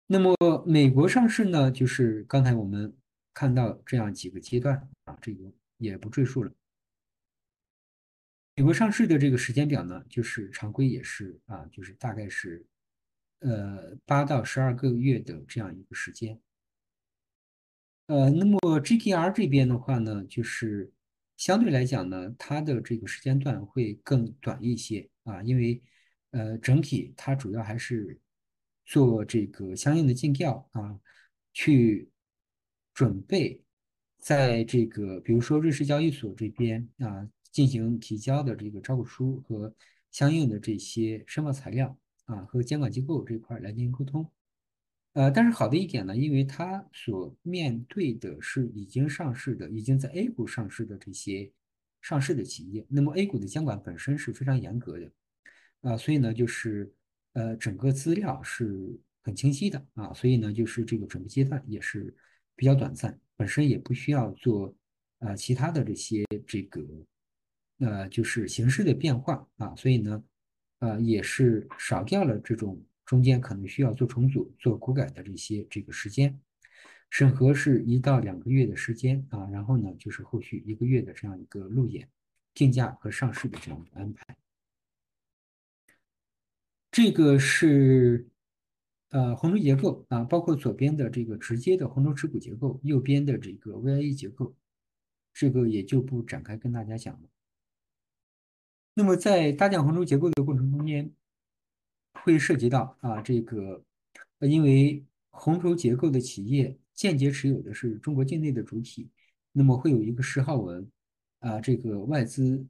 [0.06, 0.34] 那么
[0.66, 2.96] 美国上市呢，就是刚才我们
[3.34, 6.50] 看到这样几个阶段啊，这个也不赘述了。
[8.58, 12.66] 美国上市的这个时间表呢，就是常规也是啊，就是大概是
[13.38, 16.40] 呃八到十二个月的这样一个时间。
[18.08, 20.90] 呃，那么 GTR 这边的话呢，就是
[21.36, 25.80] 相对来讲呢，它的这个时间段会更短一些啊，因为
[26.32, 28.20] 呃整体它主要还是。
[28.84, 30.98] 做这个相应的尽调啊，
[31.52, 32.08] 去
[32.94, 33.62] 准备
[34.18, 39.74] 在这个比如说瑞士交易所这边啊进行提交的这个招股书和
[40.10, 44.30] 相应的这些申报材料啊，和监管机构这块来进行沟通。
[45.12, 51.50] 呃，但是好的一点呢，因为它所面对的是已经上市的、已经在 A 股上市的这些
[52.00, 55.10] 上市的企业，那么 A 股的监管本身是非常严格的
[55.80, 56.92] 啊，所以呢，就是。
[57.34, 62.12] 呃，整个资料是很清晰的啊，所以呢，就是这个准备阶段也是
[62.56, 64.74] 比较短暂，本身也不需要做
[65.20, 66.82] 呃其他的这些这个
[67.78, 70.24] 呃就是形式的变化啊，所以呢，
[70.80, 76.38] 呃也是少掉了这种中间可能需要做重组、做股改的这些这个时间，
[77.10, 82.08] 审核是一到两个月的时间啊，然后呢就是后续一个月的这样一个路演、
[82.52, 84.36] 定价和上市的这样一个安排。
[86.90, 88.26] 这个是
[89.10, 94.54] 呃红筹结构啊，包括左边的这个直接的红筹持股结构，右边的这个 VIE 结构，
[95.32, 97.28] 这个也就不展开跟大家讲了。
[98.98, 101.08] 那么在搭建红筹结构的过程中间，
[102.14, 103.80] 会涉及到啊这个，
[104.40, 109.08] 因为红筹结构的企业间接持有的是中国境内的主体，
[109.52, 110.84] 那么会有一个十号文，
[111.38, 112.66] 啊，这个外资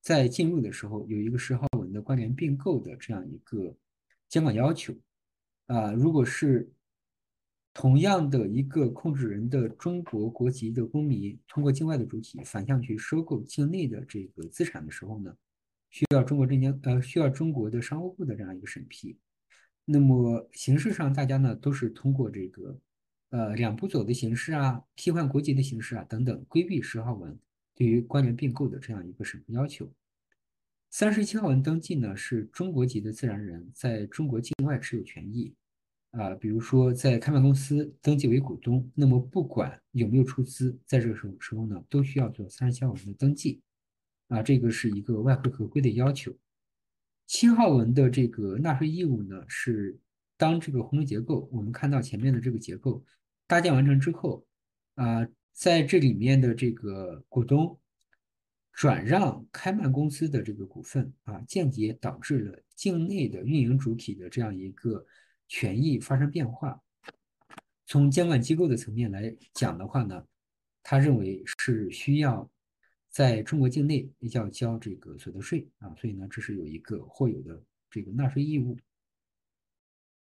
[0.00, 3.76] 在进入的时候有一个十号文的关联并购的这样一个
[4.30, 4.94] 监管要求，
[5.66, 6.72] 啊，如果是
[7.74, 15.34] 同样的一个控制人的中国国籍的公民，通过境外的主体反向去收购境内的这个资产的时候呢，
[15.88, 19.16] 需要中国证监呃需要中国的商务部的这样一个审批。
[19.84, 22.78] 那么形式上大家呢都是通过这个
[23.30, 27.38] 呃两步走的形式啊，替换国籍的形式啊等等，规避十号文
[27.74, 29.90] 对于关联并购的这样一个审核要求。
[30.90, 35.54] 三十七号文登记呢是中国籍的自然人在中国境外持有权益。
[36.12, 43.62] 啊，比如说在开办公司登记为股东，那么不管有没有出资，在这个时候时候呢，都需要做三十七号文的登记。
[44.28, 46.36] 啊，这个是一个外汇合规的要求。
[47.26, 49.98] 七号文的这个纳税义务呢，是
[50.36, 53.02] 当这个红绿结构，我们看到前面的这个结构
[53.46, 54.44] 搭建完成之后，
[54.96, 57.78] 啊，在这里面的这个股东
[58.70, 65.06] 转让开办公司的这个股份啊，间接导致了境内的运营主体的这样一个。
[65.54, 66.80] 权益发生变化，
[67.84, 70.26] 从监管机构的层面来讲的话呢，
[70.82, 72.50] 他认为是需要
[73.10, 78.78] 在中国境内要交这个所得税啊，所以呢，这是有一个或有的这个纳税义务。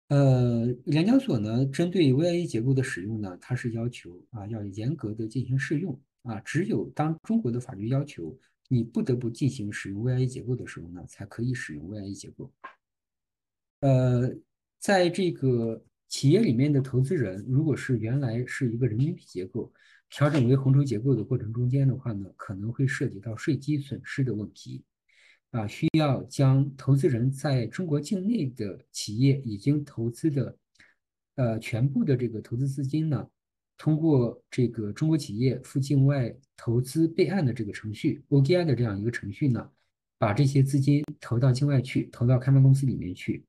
[0.09, 12.51] 呃，联交所呢，针对 VIE 结构的使用呢，它是要求啊要严格的进行适用啊，只有当中国的法律要求你不得不进行使用 VIE 结构的时候呢，才可以使用 VIE 结构。
[13.79, 14.35] 呃。
[14.83, 19.71] 在这个企业里面的投资人，如果是原来是一个人民币结构，
[20.09, 24.83] 调整为红筹结构的过程中间的话呢，可能会涉及到税基损失的问题，
[25.51, 30.57] 啊，需要将投资人在中国境内的企业已经投资的，
[31.35, 33.25] 呃，全部的这个投资资金呢，
[33.77, 39.71] 通过这个中国企业赴境外投资备案的这个程序，ODI 的这样一个程序呢，
[40.17, 43.45] 把这些资金投到境外去，投到开发公司里面去，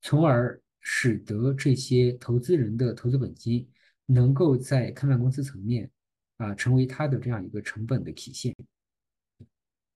[0.00, 0.58] 从而。
[0.80, 3.68] 使得这些投资人的投资本金
[4.06, 5.90] 能够在开办公司层面
[6.38, 8.54] 啊，成为他的这样一个成本的体现。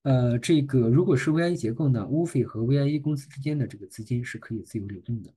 [0.03, 5.33] 呃，这个如果是 VIE 结构呢，，UFI 和 VIE 公司之间的这个资金是可以自由流动的。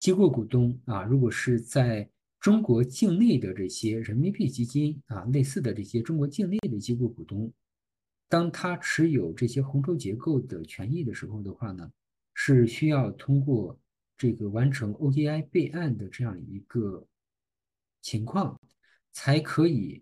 [0.00, 2.08] 机构股东啊，如果是在
[2.40, 7.52] 中国境内的这些人民币基金啊，类似的这些中国境内的机构股东，
[8.28, 11.88] 当他持有这些红筹结构的权益的时候的话呢，
[12.34, 13.78] 是需要通过。
[14.22, 17.04] 这个完成 ODI 备案的这样一个
[18.02, 18.56] 情况，
[19.10, 20.00] 才可以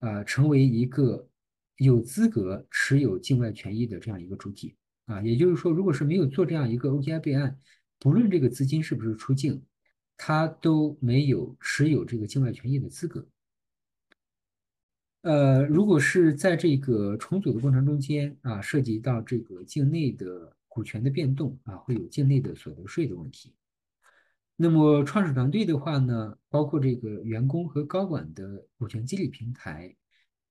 [0.00, 1.28] 啊成为一个
[1.76, 5.22] 有资格持有境外权益的这样一个主体啊。
[5.22, 7.56] 也就是说，如果是没有做这样一个 ODI 备案，
[8.00, 9.62] 不论这个资金是不是出境，
[10.16, 13.24] 他都没有持有这个境外权益的资格。
[15.22, 23.54] 呃，如果是在这个重组的过程中间啊，涉及到这个境内的股权的变动啊，会有境内的所得税的问题。
[24.62, 29.96] 那么创始团队的话呢，包括这个员工和高管的股权激励平台，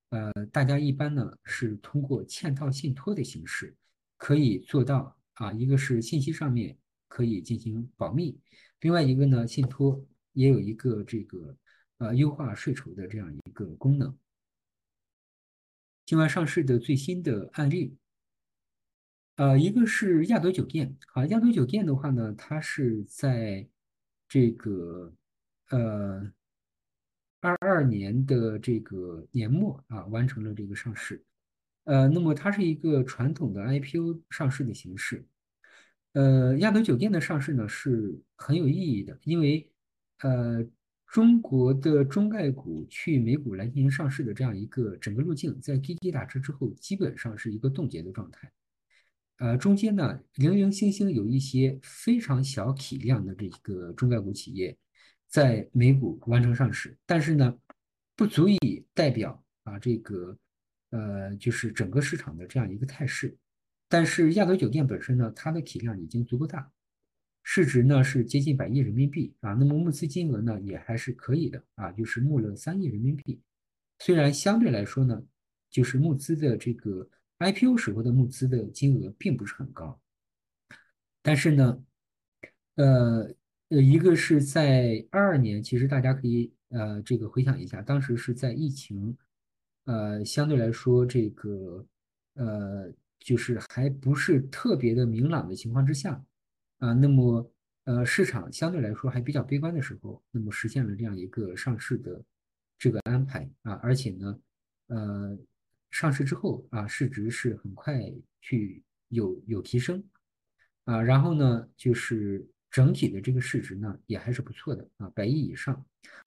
[0.10, 3.76] 呃，大家一般呢是通过嵌套信托的形式，
[4.17, 6.76] 可以做到啊，一个是信息上面
[7.08, 8.36] 可以进行保密，
[8.82, 11.56] 另外一个呢，信托也有一个这个
[12.00, 14.17] 呃优化税筹的这样一个功能。
[16.08, 17.95] 境外上市的最新的案例，
[19.36, 23.69] 呃，一个是亚朵酒店，啊，亚朵酒店的话呢，它是在
[24.30, 25.12] 这个
[25.72, 26.32] 呃，
[27.42, 31.22] 二二年的这个年末啊，完成了这个上市。
[31.86, 35.26] 呃，那么它是一个传统的 IPO 上市的形式。
[36.13, 39.68] 呃，亚朵酒店的上市呢是很有意义的，因为
[40.20, 40.63] 呃，
[41.08, 48.52] 中国的中概股去美股来进行上市的这样一个整个路径，在滴滴打车之后，基本上是一个冻结的状态。
[49.40, 54.77] 呃，中间呢，零零星星有一些非常小体量的这个中概股企业，
[55.29, 57.58] 在美股完成上市，但是呢，
[58.17, 60.37] 不足以代表啊这个
[60.90, 63.33] 呃就是整个市场的这样一个态势。
[63.87, 66.69] 但是亚朵酒店本身呢，它的体量已经足够大，
[67.42, 73.40] 市值呢是接近百亿人民币啊，那么募资金额呢也还是可以的啊，就是募了三亿人民币。
[74.00, 75.23] 虽然相对来说呢，
[75.69, 77.10] 就是募资的这个。
[77.40, 80.00] IPO 时候的募资的金额并不是很高，
[81.21, 81.83] 但是呢，
[82.75, 83.33] 呃
[83.69, 89.17] 呃，一个是在二二年，其实大家可以呃这个回想一下，当时是在疫情，
[89.85, 91.85] 呃相对来说这个
[92.33, 96.21] 呃就是还不是特别的明朗的情况之下，
[96.79, 97.52] 啊，那么
[97.85, 102.21] 呃市场相对来说还比较悲观的时候，那么实现了这样一个上市的
[102.77, 104.40] 这个安排啊，而且呢，
[104.87, 105.37] 呃
[105.92, 108.00] 上市之后啊市值是很快
[108.42, 110.04] 去有有提升
[110.85, 115.85] 啊，然后呢就是整体的这个市值呢也还是不错的啊，百亿以上，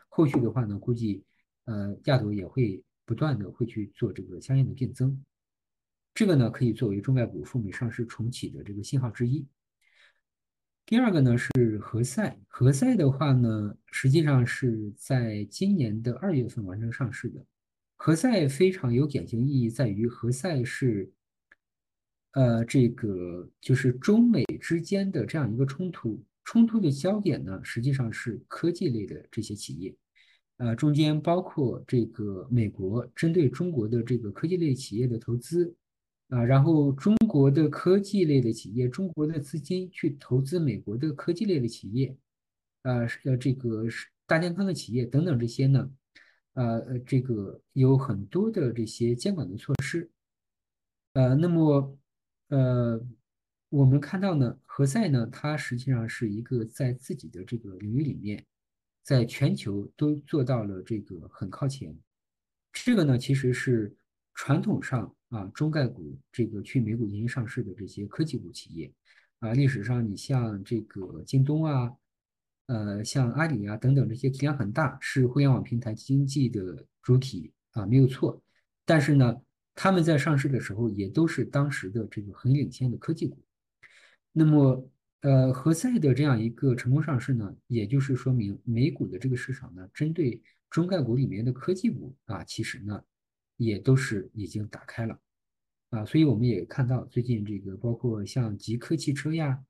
[0.08, 1.24] 后续的话呢估计
[1.64, 5.24] 呃亚朵也会不断的会去做这个相应的变增。
[6.14, 9.46] 这个呢，可以作为中概股赴美上市重启的这个信号之一。
[10.84, 17.46] 第二个呢是何塞，何塞的话呢，实际上是在今年的二月份完成上市的。
[18.05, 21.09] 何塞非常有典型意义，在于何塞是，
[22.32, 29.94] 呃，这个就是中美之间的这样一个冲突，冲突的焦点呢，实际上是科技类的这些企业，
[30.57, 35.72] 呃，中间包括这个美国针对中国的这个科技类企业的投资。
[36.30, 42.16] 啊，然后中国的科技类的企业，中国的资金去投资美国的科技类的企业，
[42.82, 45.88] 啊，呃，这个是大健康的企业等等这些呢，
[46.55, 50.11] 呃，这个有很多的这些监管的措施，
[51.14, 51.98] 呃，那么
[52.48, 53.05] 呃，
[53.68, 58.44] 我们看到呢，何塞呢，它实际上是一个在自己的这个领域里面，
[59.03, 61.96] 在全球都做到了这个很靠前，
[62.72, 63.96] 这个呢，其实是
[64.34, 65.14] 传统上。
[65.32, 68.92] 啊，中概股这个去美股进行上市的这些科技股企业，
[69.38, 71.90] 啊，历史上你像这个京东啊，
[72.66, 78.42] 呃，像阿里啊等等这些体量很大，是互联网平台经济的主体啊，没有错。
[78.84, 79.36] 但是呢，
[79.74, 83.38] 他们在上市的时候也都是当时的这个很领先的科技股。
[84.32, 84.90] 那么，
[85.20, 93.02] 呃，何塞的这样一个成功上市呢，也就是说明美股的这个市场呢，针对中概股里面的科技股啊，其实呢。
[93.58, 95.20] 也都是已经打开了，
[95.90, 99.62] 啊，所以我们也看到最近这个包括像极客汽车呀、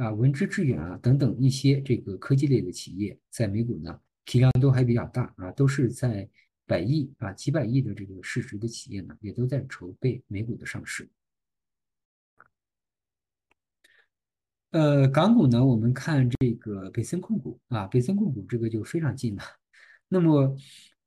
[0.00, 6.28] 啊文之致远啊等等一些这个科技类的企业，在美股呢体量都还比较大啊，都是在
[6.66, 11.08] 百亿啊几百亿的这个市值的企业呢，也都在筹备美股的上市。
[14.70, 19.42] 呃，港股呢，我们看这个北森控股啊，北森控股这个就非常近了，
[20.08, 20.56] 那么。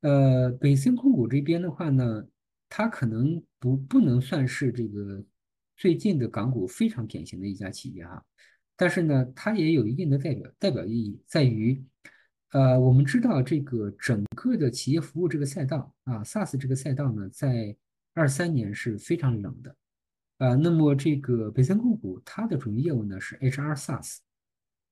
[0.03, 2.27] 呃，北森控股这边的话呢，
[2.67, 5.23] 它可能不不能算是这个
[5.77, 8.21] 最近的港股非常典型的一家企业哈，
[8.75, 11.83] 但是呢，它也有一定的代表代表意义，在于，
[12.51, 17.75] 呃，我们知道这个整个的企业服务这个赛道啊，SaaS 这个赛道呢，在
[18.13, 19.75] 二三年是非常冷的，
[20.37, 24.17] 啊，那么这个北森控股它的主营业务呢是 HR SaaS，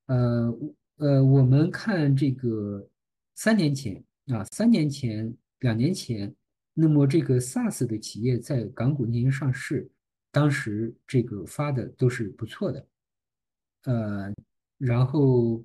[0.08, 0.58] 呃
[0.98, 2.88] 呃，我们看这个
[3.36, 4.04] 三年前。
[4.28, 6.34] 啊，三年前、两年前，
[6.76, 9.90] 那么这个 SaaS 的企业在港股进行上市，
[10.32, 12.86] 当时这个发的都是不错的，
[13.84, 14.34] 呃，
[14.78, 15.64] 然后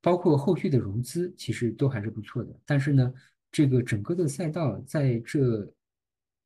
[0.00, 2.60] 包括后续的融资，其实都还是不错的。
[2.64, 3.12] 但是呢，
[3.50, 5.72] 这个整个的赛道在这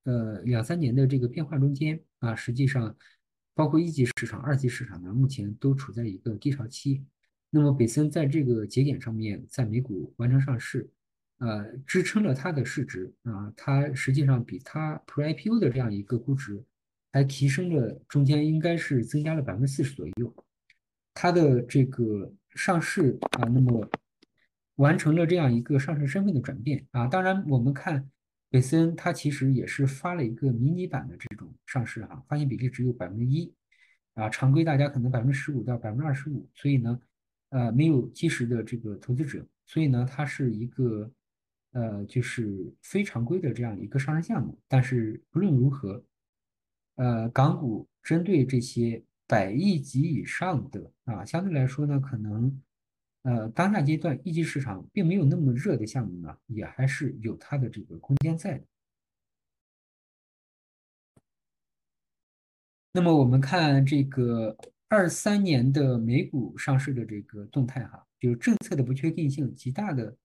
[0.05, 2.95] 呃两三年的这个变化中间啊，实际上
[3.55, 7.05] 包括一级市场、二级市场呢，目前都处在一个低潮期。
[7.51, 10.89] 那么北森在这个节点上面，在美股完成上市。
[11.39, 16.61] 呃，支撑了它的市值啊，它实际上比它 Pre-IPO 的这样一个估值
[17.13, 20.35] 还提升了，中间应该是增加了百分之四十左右。
[21.21, 23.91] 它的这个上市啊，那么
[24.77, 27.09] 完成了这样一个上市身份的转变啊。
[27.09, 28.09] 当然，我们看
[28.49, 33.53] 北森，它其实也是发了一个迷你版的这种上市啊，发行比例只有百分之一
[34.15, 37.01] 啊，常规大家可能百分之十五到百分之二十五，所以呢，
[37.49, 41.11] 呃，没有基石的这个投资者，所以呢，它是一个。
[41.73, 46.03] 呃，就是非常规的这样一个上市项目，但是不论如何，
[46.97, 52.61] 呃，港股针对这些百亿级以上的啊，相对来说呢，可能
[53.23, 58.65] 呃当下阶段一级市场并没有那么热的项目呢，也还是有它的这个空间在的。
[62.93, 64.57] 那么我们看这个
[64.89, 70.17] 二三年的美股上市的这个动态哈，就是政策的不确定性极大的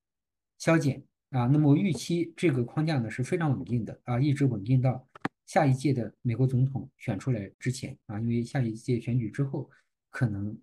[0.57, 1.03] 消减。
[1.31, 5.03] 啊，那么预期这个框架呢是非常稳定的啊，一直稳定到
[5.45, 9.69] 下一届的美国总统选出来之前啊，因为下一届选举之后，
[10.09, 10.57] 可能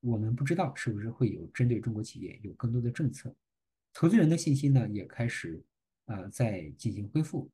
[0.00, 3.34] 我们不知道是不是会有针对中国企业有更多的政策，
[3.92, 5.62] 投资人的信心呢也开始
[6.06, 7.50] 啊在进行恢复。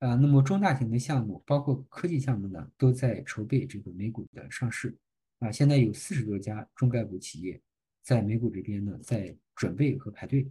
[0.00, 4.94] 啊，那么中大型的项目，包括科技项目呢，都在筹备这个美股的上市。
[5.38, 7.58] 啊，现在有四十多家中概股企业
[8.02, 10.46] 在美股这边呢在准备和排队。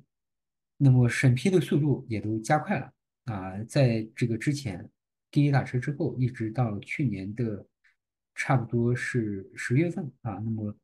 [0.76, 2.94] 那么审批的速度也都加快了。
[3.26, 4.90] 啊，在这个之前
[5.34, 7.66] 滴滴打车之后，一直到去年的
[8.36, 10.34] 差不多是十月份啊。
[10.36, 10.78] 那么，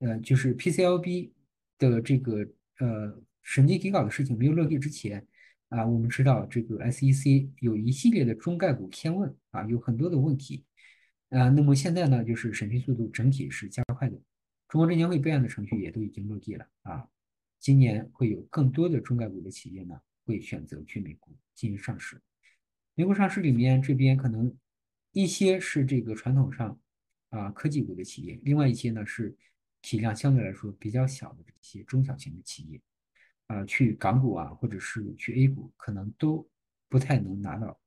[0.00, 1.30] 呃，就是 PCLB
[1.78, 2.46] 的这个
[2.80, 5.26] 呃审计底稿的事情没有落地之前
[5.70, 10.66] 啊，我们知道这个 SEC 有一系列的中概股偏问啊，有很多的问题
[11.30, 11.48] 啊。
[11.48, 14.20] 那么现在呢，就是审批速度整体是加快的，
[14.68, 17.08] 中国证监会备案的程序也都已经落地了啊。
[17.58, 22.20] 今年会有更多的中概股的企业呢，会选择去美国进行上市。
[22.94, 24.56] 美股上市里面，这边可能
[25.12, 26.78] 一些是这个传统上
[27.30, 29.36] 啊科技股的企业，另外一些呢是
[29.82, 32.80] 体量相对来说比较小的这些中小型的企业，
[33.48, 36.48] 啊，去港股啊或者是去 A 股，可能都
[36.88, 37.80] 不太能拿到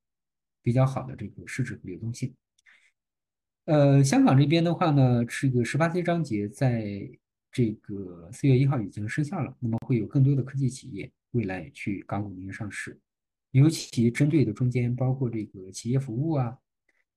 [0.62, 2.36] 比较好的这个市值和流动性。
[3.66, 7.10] 呃，香港这边的话呢，这个十八 C 章节在。
[7.50, 13.00] 这个四月一号已经生效了，那么会有更多的科技企业未来去港股进行上市，
[13.52, 16.58] 尤其针对的中间包括这个企业服务啊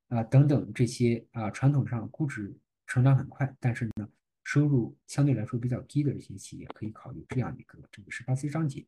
[0.09, 2.57] 啊等等这些啊传统上估值
[2.87, 4.09] 成长很快，但是呢
[4.45, 8.87] 收入相对来说比较低的这些企业，可以考虑这样一个这个十八 C 章节。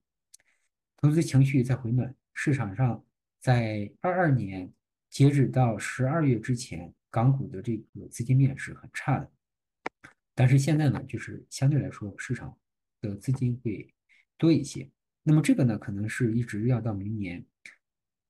[0.97, 3.05] 投资情绪在回暖，市场上
[3.41, 4.73] 在二二年
[5.11, 9.31] 截止到十二月之前，港股的这个资金面是很差的。
[10.35, 12.57] 但是现在呢，就是相对来说市场
[13.01, 13.93] 的资金会
[14.39, 14.89] 多一些。
[15.23, 17.45] 那么这个呢，可能是一直要到明年，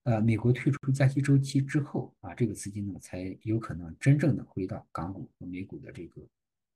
[0.04, 6.20] 呃，美国退出加息周期之后啊，这个资金呢才有可能真正的回到港股和美股的这个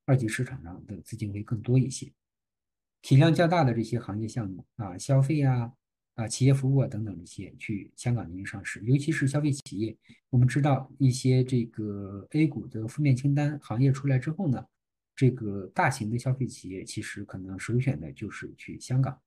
[0.05, 2.11] 二级市场上的资金会更多一些。
[3.01, 5.71] 体量较大的这些行业项目啊，消费啊、
[6.15, 9.95] 啊企业服务啊等等这些去香港进行上市，尤其是消费企业，
[10.29, 14.65] 我们知道一些这个 A 股的负面清单行业出来之后呢。
[15.19, 19.19] 这个大型的消费企业其实可能首选的就是去香港，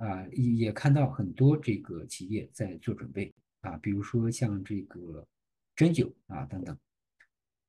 [0.00, 5.26] 啊，也看到很多这个企业在做准备啊，比如说像这个
[5.76, 6.76] 针灸啊等等，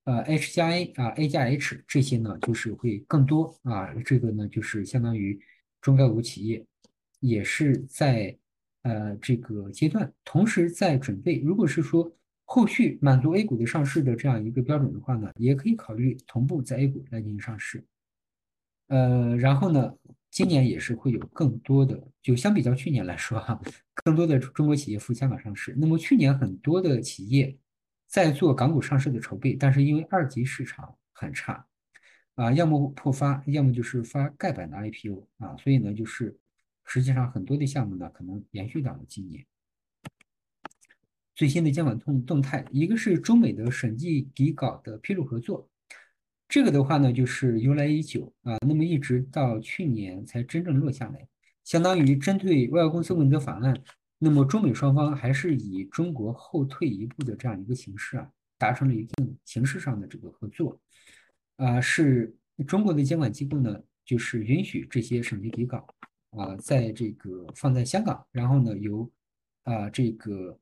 [0.05, 5.39] 呃，H 加 A 啊，A 加 H 这些呢就是会更多啊，这个呢就是相当于
[5.81, 6.65] 中概股企业
[7.19, 8.37] 也是在
[8.83, 12.11] 呃这个阶段，同时在准备，如果是说。
[12.53, 17.81] 后续满足 A 股的上市的这样一个标准的话呢，也可以考虑同步在 A 股来进行上市。
[18.87, 19.95] 呃，然后呢，
[20.31, 23.61] 今年也是会有更多的，就相比较去年来说哈，
[23.93, 25.75] 更多的中国企业赴香港上市。
[25.77, 27.55] 那么去年很多的企业
[28.07, 31.67] 在做港股上市的筹备，但是因为二级市场很差，
[32.35, 36.37] 啊，要么破发，要么就是发盖板的 IPO 啊，所以呢，就是
[36.85, 39.45] 实际上很多的项目呢，可能延续到了今年。
[41.35, 45.69] 最新的监管动动态，一个是中美的审计底稿的披露合作，
[46.51, 51.25] 这个的话呢，就是由来已久啊，那么一直到去年才真正落下来，
[51.63, 53.73] 相当于针对外国公司问责法案，
[54.19, 60.77] 那么中美双方还是以中国后退一步的这样一个形式啊，达成了一定形式上的这个合作，
[61.55, 62.35] 啊，是
[62.67, 65.87] 中国的监管机构呢，就是允许这些审计底稿
[66.31, 69.09] 啊，在这个放在香港，然后呢，由
[69.63, 70.59] 啊这个。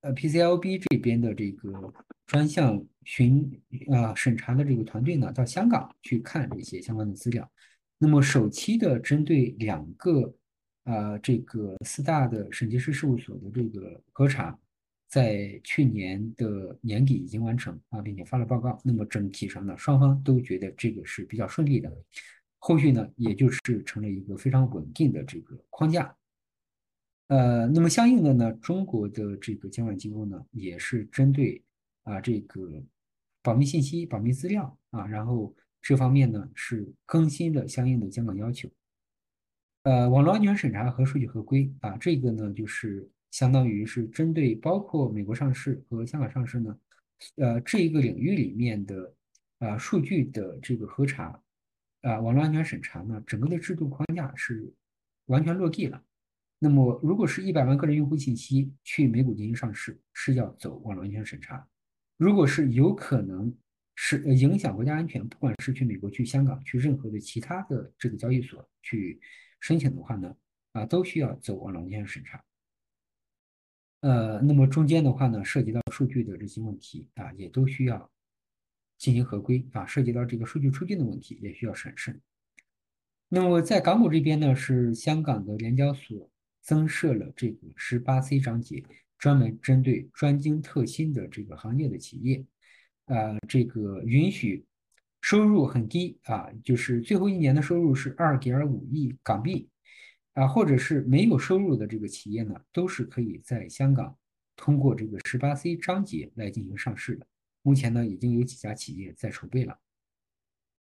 [0.00, 1.94] 呃，PCLB 这边的这个
[2.32, 3.60] 专项巡
[3.92, 7.46] 啊审查的这个团队呢，到香港去看这些相关的资料。
[7.98, 10.34] 那么首期的针对两个
[10.84, 14.58] 啊这个四大的审计师事务所的这个核查，
[15.08, 18.80] 在去年的年底已经完成啊，并且发了报告。
[18.82, 21.94] 那么整体上呢，双方都觉得这个是比较顺利的。
[22.60, 26.16] 后续呢，也就是成了一个非常稳定的这个框架。
[27.28, 31.62] 呃，那么相应的呢，中国的这个监管机构呢，也是针对
[32.02, 32.82] 啊这个
[33.42, 38.68] 保密信息、保密资料啊，然后这方面呢是更新的相应的监管要求。
[39.84, 46.78] 呃，网络安全审查和数据合规啊，这个呢就是相当于是针对包括美国上市和香港上市呢，
[47.36, 49.14] 呃这一个领域里面的
[49.58, 51.40] 啊数据的这个核查
[52.02, 54.72] 啊，网络安全审查呢，整个的制度框架是
[55.26, 56.02] 完全落地了。
[56.60, 61.56] 那么，如果是一百万个人用户信息去美股进行上市，是要走网络安全审查；
[62.22, 63.52] 如果是有可能
[63.96, 69.20] 是影响国家安全，不管是去美国、去香港、去任何的其他的这个交易所去
[69.58, 70.36] 申请的话呢，
[70.70, 72.40] 啊，都需要走网络安全审查。
[74.02, 78.08] 呃，那么中间的话呢，涉及到数据的这些问题啊，也都需要
[78.98, 82.20] 进行合规啊，涉及到这个数据出境的问题，也需要审慎。
[83.28, 86.30] 那么在港股这边呢，是香港的联交所。
[86.64, 88.84] 增设了这个十八 C 章节，
[89.22, 92.44] 专门针对专精特新的这个行业的企业，
[93.04, 94.66] 呃，这个允许
[95.20, 99.68] 收入很低啊，就是最后一年的收入是二点五亿港币
[100.32, 104.18] 啊，或者是没有收入的这个企业呢，都是可以在香港
[104.56, 107.24] 通过这个十八 C 章节来进行上市的
[107.62, 109.78] 目前呢已经有几家企业在筹备了。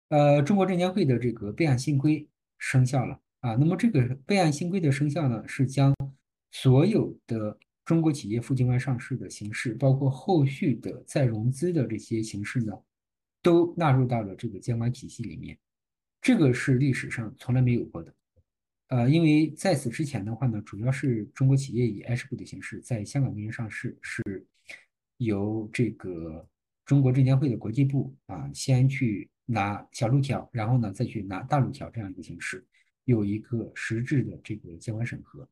[0.10, 2.28] 呃，中国证监会的这个备案新规
[2.58, 3.54] 生效了啊。
[3.54, 5.94] 那么这个备案新规的生效呢，是将
[6.50, 7.60] 所有的
[7.92, 12.72] 中国企业赴境外上市的形式，包括后续的再融资的这些形式呢，
[13.42, 15.60] 都纳入到了这个监管体系里面。
[16.22, 18.16] 这个是历史上从来没有过的。
[18.88, 24.24] 呃，因为在此之前的话呢，主要是中国企业以 H 股的形式在香港进行上市，是
[25.18, 26.48] 由这个
[26.86, 29.30] 中国证监会的国际部啊先去。
[29.44, 32.66] 拿小路条，然后呢再去拿大路条这样一个形式，
[33.04, 35.46] 有一个实质的这个监管审核。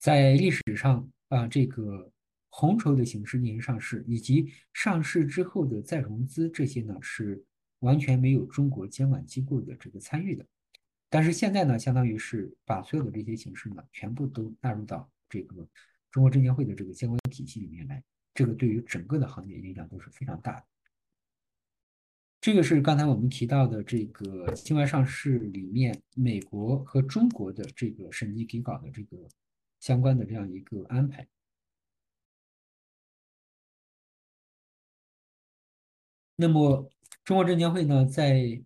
[0.00, 2.10] 在历史上啊，这个
[2.48, 7.44] 红筹的形式进行上市，以及上市之后的再融资，这些呢是
[7.80, 10.44] 完全没有中国监管机构的这个参与的。
[11.10, 15.68] 但是现在呢，相当于是把所有的这些形式呢，全部都纳入到这个
[16.10, 20.64] 中国证监会的这个监管体系里面来，这个对于整个的行业影响都是非常大的。
[22.40, 29.28] 这个是刚才我们提到的这个境外上市里面，美国和中国的这个审计底稿的这个
[29.80, 31.26] 相关的这样一个安排。
[36.36, 36.90] 那么
[37.24, 38.62] 中国证监会呢，在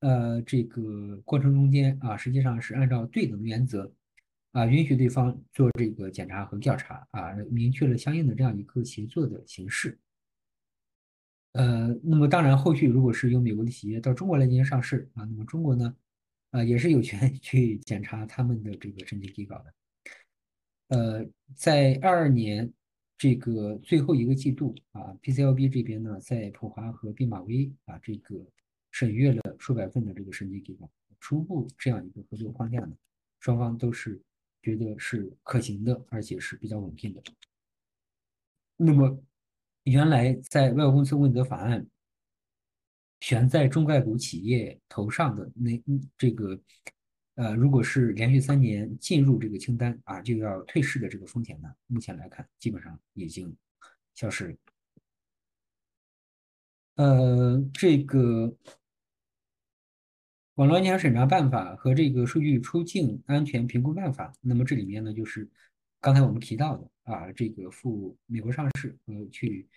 [0.00, 3.92] 呃这个过程中间啊，实际上是按照对等原则
[4.52, 9.98] 啊，允许对方做这个检查和调查啊，明确了相应的这样一个协作的形式。
[11.52, 15.96] 呃，那么当然，后续如果是由美国的企业到中国来进行上市啊，那么中国呢，
[16.50, 19.72] 啊也是有权 去检查他们的这个审计底稿的。
[20.88, 22.72] 呃，在二二年
[23.18, 28.46] 这个最后一个季度啊，PCLB 这边呢，在普华和毕马威啊这个
[28.90, 30.88] 审阅了数百份的这个审计计划，
[31.20, 32.96] 初步这样一个合作框架呢，
[33.40, 34.20] 双方都是
[34.62, 37.22] 觉得是可行的，而且是比较稳定的。
[38.76, 39.22] 那么。
[39.88, 41.86] 原来在外国公司问责法案
[43.20, 45.80] 悬在中概股企业头上的那
[46.18, 46.60] 这个
[47.36, 53.56] 呃，如果是连续三年进入这个清单啊，就要退市的这个风险呢，目前来看基本上已经
[54.14, 54.54] 消失。
[56.96, 58.54] 呃，这个
[60.54, 65.48] 网络安全审查办法和这个数据出境安全评估办法，那么这里面呢，就是
[66.00, 66.90] 刚才我们提到的。
[67.06, 69.68] 啊，这个赴美国上市和去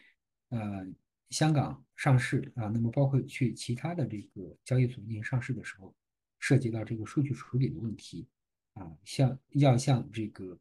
[0.50, 0.84] 呃
[1.30, 5.94] 香港上市啊，那么包括去其他的这个交易所进行上市的时候，
[6.40, 8.28] 涉及到这个数据处理的问题
[8.74, 10.58] 啊，向要向这个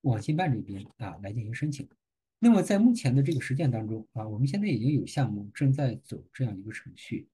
[0.00, 1.88] 网信办这边啊来进行申请。
[2.38, 7.28] 那么在目前的这个实践当中啊，我们现在已经有项目正在走这样一个程序，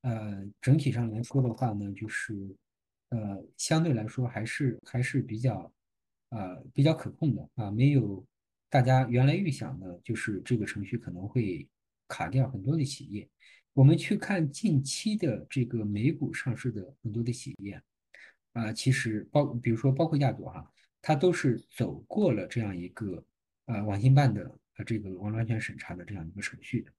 [0.00, 2.34] 呃，整体上来说的话呢，就是
[3.10, 5.72] 呃相对来说还是还是比较。
[6.34, 8.26] 呃，比较可控的啊，没有
[8.70, 11.68] 大家原来预想的，就是这个程序可能会
[12.08, 13.28] 卡掉很多的企业。
[13.74, 17.80] 我们去看近期的这个美股上市的很多的企业
[18.52, 20.70] 啊，其实包比如说包括亚朵哈，
[21.00, 23.24] 它都是走过了这样一个
[23.66, 26.92] 呃网信办的呃这个网络安全审查的这样一个程序的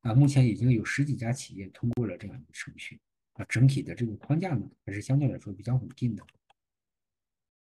[0.00, 2.98] 啊，目前已经有十几家企业通过了这样一个程序
[3.34, 6.24] 啊，整体的这个框架呢还是相对来说比较稳定的。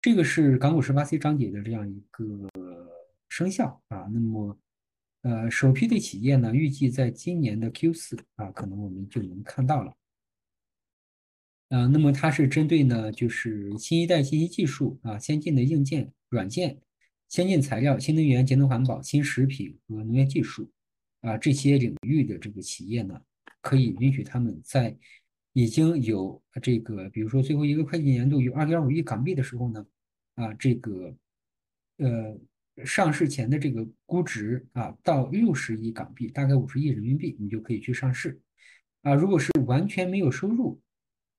[0.03, 2.51] 这个是港股十八 C 章节的这样一个
[3.29, 4.59] 生效啊，那么
[5.23, 9.97] 呃，首批的企业呢，预计在今年的 Q 四啊，可能我们就能看到了。
[11.69, 16.79] 呃，那么它是针对呢，就是新一代信息技术啊，先进的硬件、软件、
[17.29, 20.71] 先进材料、新能源、节能环保、新食品和农业技术
[21.21, 23.21] 啊这些领域的这个企业呢，
[23.61, 24.97] 可以允许他们在
[25.53, 29.87] 已经有这个，比如说最后一个会计年度有二点五亿港币的时候呢。
[30.35, 31.15] 啊，这个
[31.99, 32.35] 呃，
[32.85, 38.41] 上市前的这个估值啊，到六十亿港币，大概五十亿人民币，你就可以去上市。
[39.03, 40.81] 啊，如果是完全没有收入，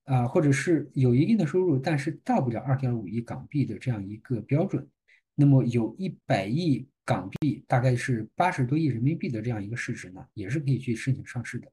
[0.03, 4.88] 啊，或者是有一定的收入，但是到不了二点五亿港币的这样一个标准，
[5.34, 11.67] 那么有一百亿港币，大概是八十多亿人民币的这样一个市值呢，也是可以去申请上市的。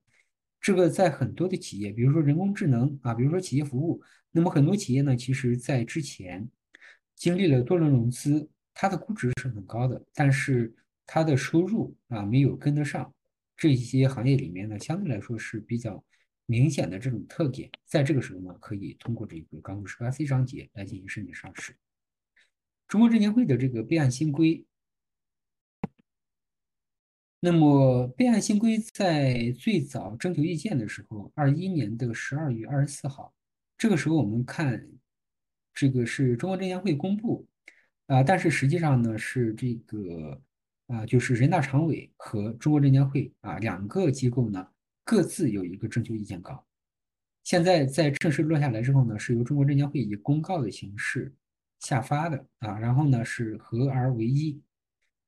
[0.60, 4.02] 这个在很多的企业，比如说人工智能啊，比如说企业服务，
[4.32, 6.48] 那么很多企业呢，其实在之前。
[7.16, 13.12] 经历了多轮融资，它的估值是很高的，但是它的收入啊没有跟得上。
[13.56, 16.02] 这一些行业里面呢，相对来说是比较
[16.46, 21.76] 明显的这种特点，在这个时候呢，可以通过这个港股十八 C 章节来进行申请上市。
[22.88, 24.64] 中国证监会的这个备案新规，
[27.38, 33.34] 那么备案新规在最早征求意见的时候，二一年的十二月二十四号，
[33.76, 34.88] 这个时候我们看。
[35.72, 37.46] 这个是中国证监会公布，
[38.10, 40.42] 啊，但是实际上呢是这个，
[40.88, 44.66] 啊，就是人大常委和中国证监会啊两个机构呢
[45.04, 46.66] 各自有一个征求意见稿。
[47.44, 51.32] 现在在正式落下来之后呢，是由中国证监会以公告的形式
[51.78, 54.60] 下发的啊，然后呢是合而为一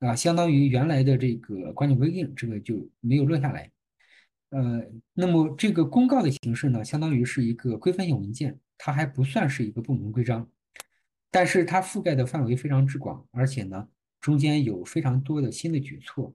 [0.00, 3.70] 啊，相当于原来的这个管理规定这个就没有落下来。
[4.50, 10.50] 呃，那么这个公告的形式呢，相当于是一个规范性文件，它还不算是一个部门规章，
[11.32, 13.88] 但是它覆盖的范围非常之广，而且呢，
[14.20, 16.32] 中间有非常多的新的举措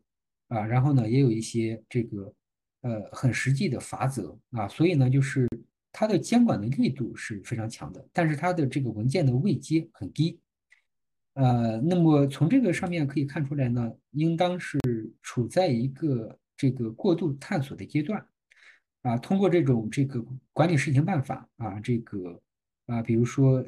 [0.50, 2.34] 啊，然后呢，也有一些这个
[2.82, 5.48] 呃很实际的法则啊，所以呢，就是
[5.94, 10.38] 它的监管的力度是非常强的，但是它的这个文件的位阶很低，
[11.36, 14.78] 呃，那么从这个上面可以看出来呢，应当是
[15.22, 16.38] 处在一个。
[16.60, 18.28] 这个过度探索的阶段，
[19.04, 22.42] 啊，通过这种这个管理试行办法啊，这个
[22.88, 23.64] 啊，比如说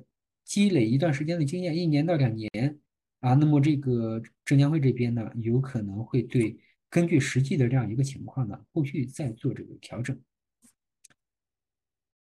[0.49, 2.49] 积累一段时间的经验，一年到两年
[3.19, 6.57] 啊，那么这个证监会这边呢，有可能会对
[6.89, 10.19] 根据实际的这样一个情况呢，后续再做这个调整。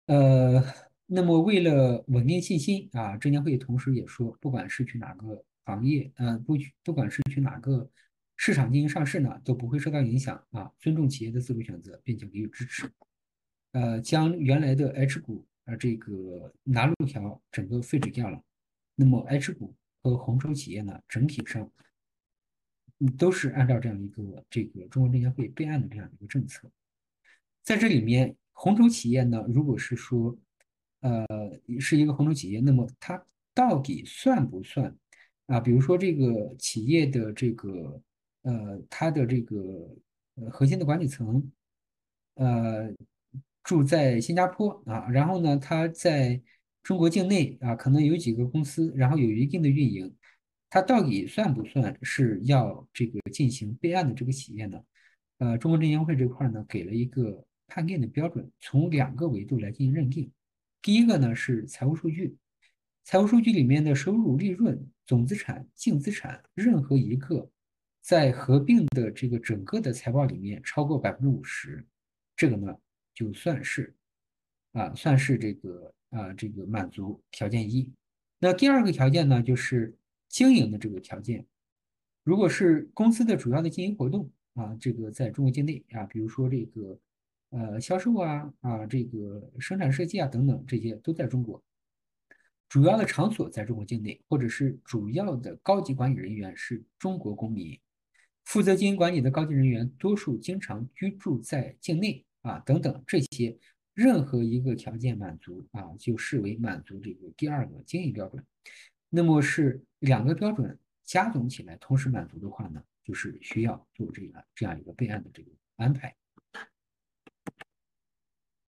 [0.06, 0.64] 呃，
[1.08, 7.90] 那么为了稳定信心啊，证监会同时也说，不管是去哪个行业，呃，不不管是去哪个。
[8.36, 12.92] 市场进行上市呢，都不会受到影响啊，尊重企业的自主选择，并且给予支持。
[13.72, 18.42] 呃，将原来的 H 股啊这个拿路条整个废止掉了。
[18.96, 21.70] 那么 H 股和红筹企业呢，整体上
[23.18, 26.70] 都是按照这样一个这个中国证监会备案的这样一个政策。
[27.64, 30.38] 在这里面，红筹企业呢，如果是说
[31.02, 31.26] 呃
[31.80, 34.96] 是一个红筹企业，那么它到底算不算
[35.48, 35.60] 啊？
[35.60, 38.02] 比如说这个企业的这个。
[38.46, 39.58] 呃，它的这个
[40.36, 41.50] 呃核心的管理层，
[42.34, 42.94] 呃，
[43.64, 46.42] 住在新加坡啊，然后呢，它在
[46.84, 50.14] 中国境内啊，可能有几个公司，然后有一定的运营，
[50.70, 54.80] 它到底算不算是要这个进行备案的这个企业呢？
[55.38, 60.30] 呃，中国证监会这块呢，给了一个判定的标准，从两个维度来进行认定。
[60.82, 62.36] 第一个呢是财务数据，
[63.06, 67.50] 财务数据里面的收入、利润、总资产、净资产任何一个。
[68.02, 71.88] 在合并的这个整个的财报里面，超过百分之五十，
[72.36, 72.76] 这个呢
[73.14, 73.94] 就算是
[74.72, 77.92] 啊，算是这个啊，这个满足条件一。
[78.40, 79.96] 那第二个条件呢，就是
[80.28, 81.46] 经营的这个条件。
[82.24, 87.00] 如果是公司的主要的经营活动啊，这个在中国境内啊，比如说这个
[87.50, 91.64] 呃销售啊啊，这个生产设计啊等等，这些都在中国。
[92.70, 97.80] 主要的场所在中国境内，或者是主要的高级管理人员是中国公民。
[98.46, 103.58] 负责经营管理的高级人员多数经常居住在境内啊，等等这些
[103.94, 108.46] 任何一个条件满足啊，就视为满足这个第二个经营标准。
[109.10, 116.16] 那么是两个标准加总起来同时满足的话呢，就是需要做这个这样一个备案的这个安排。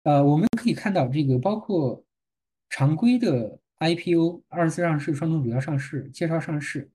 [0.03, 2.05] 呃，我们可以看到这个包括
[2.69, 6.91] 常规的 IPO 二次上市、双重主要上市、介绍上市。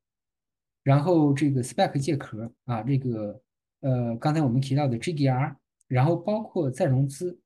[0.82, 3.42] 然后这个 SPAC 借壳啊，这个
[3.80, 5.56] 呃，刚才我们提到的 GDR，
[5.88, 7.40] 然后包括再融资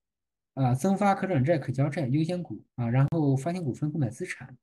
[0.54, 4.58] 啊，增发可转债、可交债、优先股啊，然后发行股份、购买资产，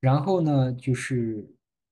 [0.00, 1.46] 然后呢就是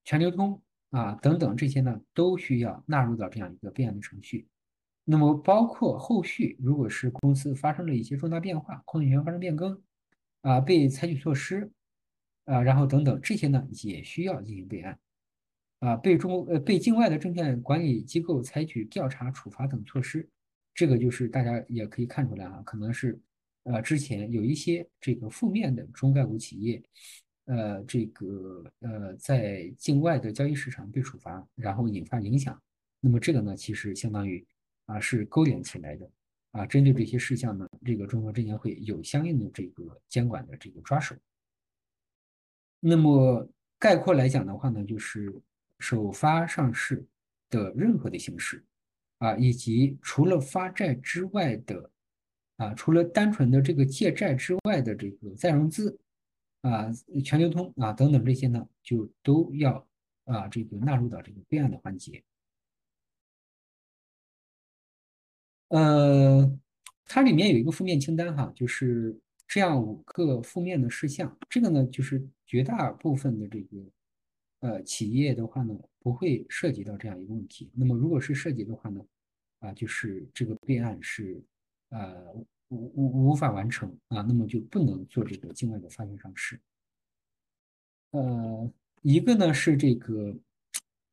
[0.05, 4.47] 全流通啊等等这些呢都需要纳入到这样一个备案的程序。
[5.05, 9.83] 那么包括后续如果是公司发生了一些重大变化，控制权发生变更
[10.43, 11.71] 啊，被采取措施
[12.45, 14.99] 啊，然后等等这些呢也需要进行备案。
[15.81, 20.29] 啊，被中呃被境外的证券管理机构采取调查、处罚等措施，
[20.75, 23.19] 这个就是大家也可以看出来啊，可能是
[23.65, 26.83] 呃之前有一些这个负面的中概股企业，
[27.47, 32.61] 呃这个呃在境外的交易市场被处罚，然后引发影响。
[33.01, 34.45] 那么这个呢，其实相当于
[34.87, 36.11] 啊是勾连起来的
[36.53, 41.15] 啊，针对这些事项呢，这个中国证监会有相应的这个监管的这个抓手。
[42.81, 43.49] 那么
[43.79, 45.33] 概括来讲的话呢，就是。
[45.79, 47.05] 首发上市
[47.51, 48.65] 的任何的形式，
[49.23, 51.91] 啊，以及除了发债之外的，
[52.57, 55.97] 啊，除了单纯的这个借债之外的这个再融资，
[56.63, 56.91] 啊，
[57.25, 59.87] 全流通啊等等这些呢，就都要
[60.25, 62.25] 啊这个纳入到这个备案的环节。
[65.69, 66.59] 呃，
[67.05, 69.17] 它里面有一个负面清单哈，就是
[69.47, 71.39] 这样五个负面的事项。
[71.49, 73.93] 这个呢，就是绝大部分的这个。
[74.63, 77.71] 呃，企业的话呢，不会涉及到这样一个问题。
[77.75, 79.05] 那么，如果是涉及的话呢，
[79.61, 81.41] 啊，就是这个备案是
[81.91, 82.33] 呃
[82.69, 86.61] 无无无法完成啊，那么就不能做这个境外的发行上市。
[88.11, 88.73] 呃，
[89.03, 90.37] 一个呢是这个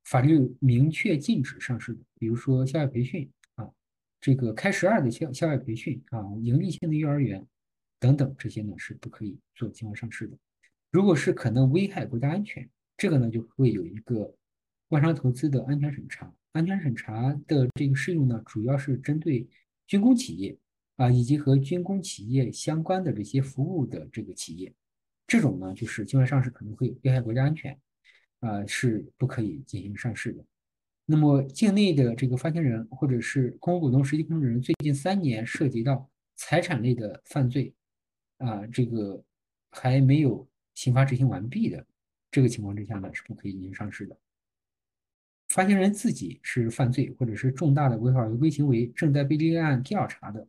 [0.06, 3.70] 法律明确禁止上市的，比如说校外培训啊，
[4.20, 7.46] 这个开十二的校校外培训啊，盈利性的幼儿园
[8.00, 10.38] 等等，这些呢是不可以做境外上市的。
[10.92, 12.68] 如果是可能危害国家安全，
[12.98, 14.34] 这个呢就会有一个
[14.90, 16.32] 外商投资的安全审查。
[16.52, 19.48] 安全审查的这个适用呢，主要是针对
[19.86, 20.58] 军工企业
[20.96, 24.74] 啊，以及和军工企业相关的这些服务的这个企业。
[25.28, 27.80] 这种呢，就是境外上市可能会危害国家安全，
[28.40, 30.44] 啊，是不可以进行上市的。
[31.06, 37.72] 那么，境内的这个发行人或者是公股股东实际控制人，最近三年涉及到财产类的犯罪，
[38.38, 39.24] 啊，这个
[39.70, 41.86] 还没有刑罚执行完毕的
[42.32, 44.18] 这个情况之下呢，是不可以进行上市的。
[45.50, 50.48] 发行人自己是犯罪或者是重大的违法违规行为正在被立案调查的，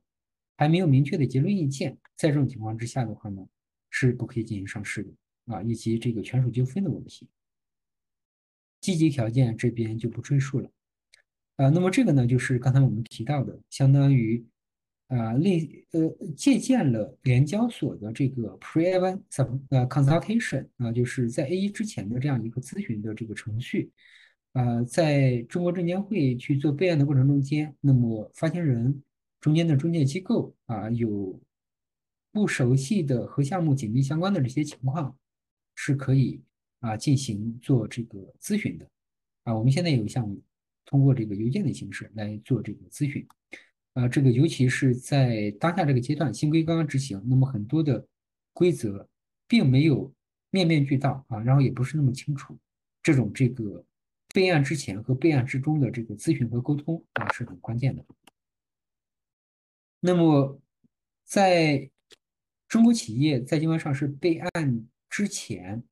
[0.57, 3.47] 还没有明确的结论意见，在这种情况之下的话呢？
[3.93, 5.11] 是不可以进行上市的
[5.53, 7.29] 啊，以及这个权属纠纷的问题，
[8.81, 10.71] 积极条件这边就不赘述了
[11.57, 11.69] 啊。
[11.71, 14.47] 那么这个呢，就是刚才我们提到的，相当于
[15.09, 19.21] 啊类呃借鉴了联交所的这个 pre-event
[19.71, 23.91] 呃 consultation 啊，就是在 A 一之前的这样一个咨询的这个程序
[24.53, 29.03] 啊，在中国证监会去做备案的过程中间，那么发行人
[29.41, 31.41] 中间的中介机构啊有。
[32.33, 35.19] 不熟悉的和项目紧密相关的这些情况，
[35.75, 36.41] 是可以
[36.79, 38.89] 啊进行做这个咨询的
[39.43, 39.53] 啊。
[39.53, 40.41] 我们现在有项目
[40.85, 43.27] 通过这个邮件的形式来做这个咨询
[43.95, 44.07] 啊。
[44.07, 48.07] 这个尤其是在当下这个阶段，新规刚刚执行，那么很多的
[48.53, 49.09] 规则
[49.49, 50.15] 并没有
[50.53, 52.57] 面面俱到啊，然后也不是那么清楚。
[53.03, 53.85] 这种这个
[54.33, 58.05] 备案之前和备案之中的这个咨询和沟通啊是很关键的。
[60.01, 60.61] 那么
[61.25, 61.91] 在
[62.69, 65.83] 中国企业在境外上市备案之前，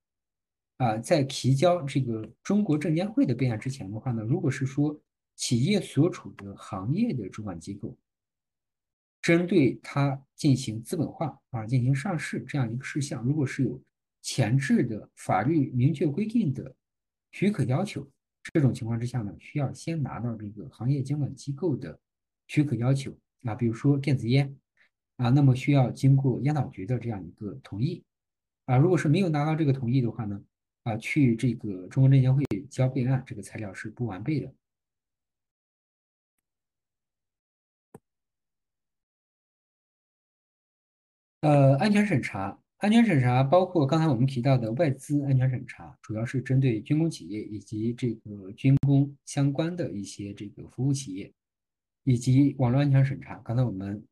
[0.76, 4.98] 啊，在提交这个中国证监会的备案之前的话呢，如果是说
[5.34, 7.96] 企业所处的行业的主管机构
[9.20, 13.80] 针对它进行资本化啊，进行上市这样一个事项，如果是有
[14.22, 16.74] 前置的法律明确规定的
[17.32, 18.08] 许可要求，
[18.52, 21.98] 这种情况之下呢，需要先拿到这个行业监管机构的
[22.46, 24.56] 许可要求啊，比如说电子烟。
[25.18, 28.04] 啊，那么需要经过烟草局的这样一个同意，
[28.66, 30.40] 啊，如果是没有拿到这个同意的话呢，
[30.84, 34.54] 啊，去这个中国证监会交备案这个材料是不完备的。
[41.40, 51.32] 呃，安全审查，安全审查包括刚才我们提到的外资安全审查，主要是针对军工企业以及这个军工相关的一些这个服务企业，
[52.04, 53.36] 以及网络安全审查。
[53.44, 54.02] 刚才我们。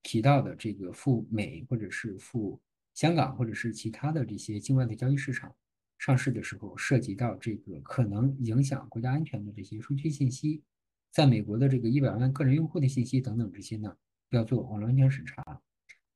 [0.00, 2.58] 提到的这个赴美或者是赴
[2.94, 5.54] 香港或者是其他的这些境外的交易市场
[5.98, 10.62] 上市的时候，涉及到这个可能影响国家安全的这些数据信息，
[11.10, 13.94] 在美国的这个一百万个人用户的信息等等这些呢，
[14.30, 15.60] 要做网络安全审查。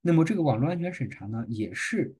[0.02, 2.14] 那么这个网络安全审查呢，也是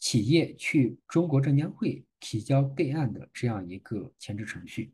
[0.00, 4.90] 企业去中国证监会提交备案的这样一个前置程序。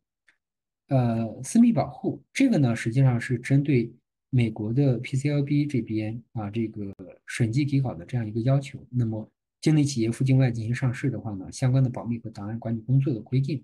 [0.88, 3.90] 呃，私密保护这个呢，实际上是针对。
[4.34, 6.90] 美国的 PCLB 这边啊，这个
[7.26, 9.30] 审计底稿的这样一个要求，那么
[9.60, 13.62] 境内企业赴境外进行上市的话呢，相关的保密和档案管理工作的规定，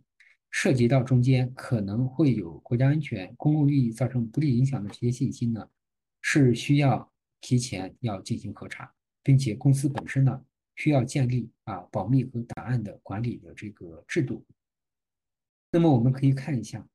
[0.50, 5.66] 涉及到中间可能会有国家安全、公共利益造成不利影响的这些信息呢，
[6.20, 7.10] 是需要
[7.40, 10.44] 提前要进行核查，并且公司本身呢
[10.76, 14.44] 需要建立啊保密和档案的管理的这个制度。
[15.70, 16.86] 那么我们可以看一下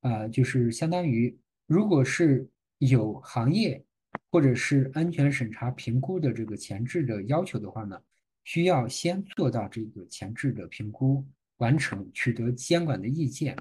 [0.00, 2.48] 啊，就是相当于如果是。
[2.78, 3.82] 有行业
[4.30, 7.98] 或者是安全审查评估的这个前置的要求的话呢，
[8.44, 11.26] 需要先做到这个前置的评估
[11.56, 13.56] 完成，取得监管的意见，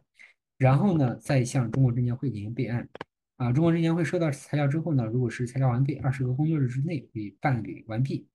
[0.58, 2.90] 然后呢再向中国证监会进行备案。
[3.38, 8.26] 啊，中国证监会收到材料之后呢，如果是材料完备，二十个工作日之内会办理完毕；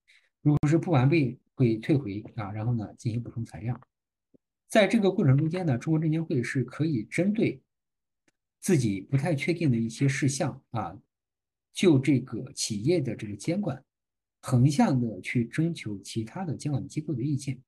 [0.43, 3.81] 如果是不完备，会退回啊，然后呢进行补充材料。
[4.69, 7.61] 在这个过程中间呢，中国证监会是可以针对。
[8.63, 10.95] 自己不太确定的一些事项啊，
[11.73, 13.83] 就这个企业的这个监管，
[14.43, 17.59] 横向的去征求其他的监管机构的意见。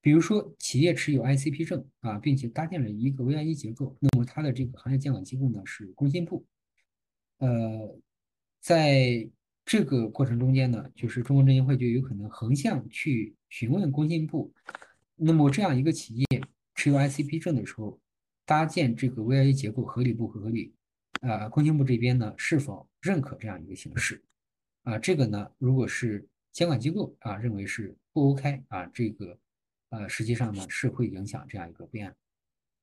[0.00, 6.46] 比如说，企业持有 ICP 证啊，并且搭建了一个 VIE 结构，那么它的这个行业监管机构呢是工信部。
[7.40, 7.98] 呃，
[8.60, 9.28] 在
[9.66, 14.50] 这个过程中间呢，就是中国证监会就有可能横向去询问工信部，
[15.16, 16.26] 那么这样一个企业
[16.74, 18.00] 持有 ICP 证的时候。
[18.46, 20.74] 搭建这个 VIE 结构合理不合理？
[21.20, 24.20] 啊，工信部这边呢是否认可这样一个形式？
[24.82, 29.38] 啊，这个呢，如果是监管机构啊认为是不 OK 啊，这个
[29.90, 32.16] 呃实际上呢是会影响这样一个备案。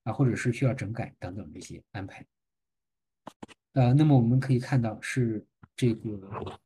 [0.03, 2.26] 啊，或者是需要整改等等这些安排。
[3.78, 6.60] 呃，那么我们可以看到是这个，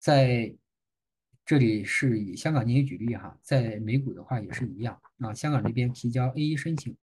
[0.00, 0.52] 在
[1.44, 6.96] 这里是以香港进行举例哈，在美股的话也是一样啊，香港这边提交 A 一申请，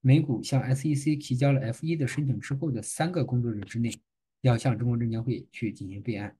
[0.00, 3.92] 美股向 SEC 提交了 F 一的申请之后的三个工作日之内，
[4.42, 6.36] 要向中国证监会去进行备案，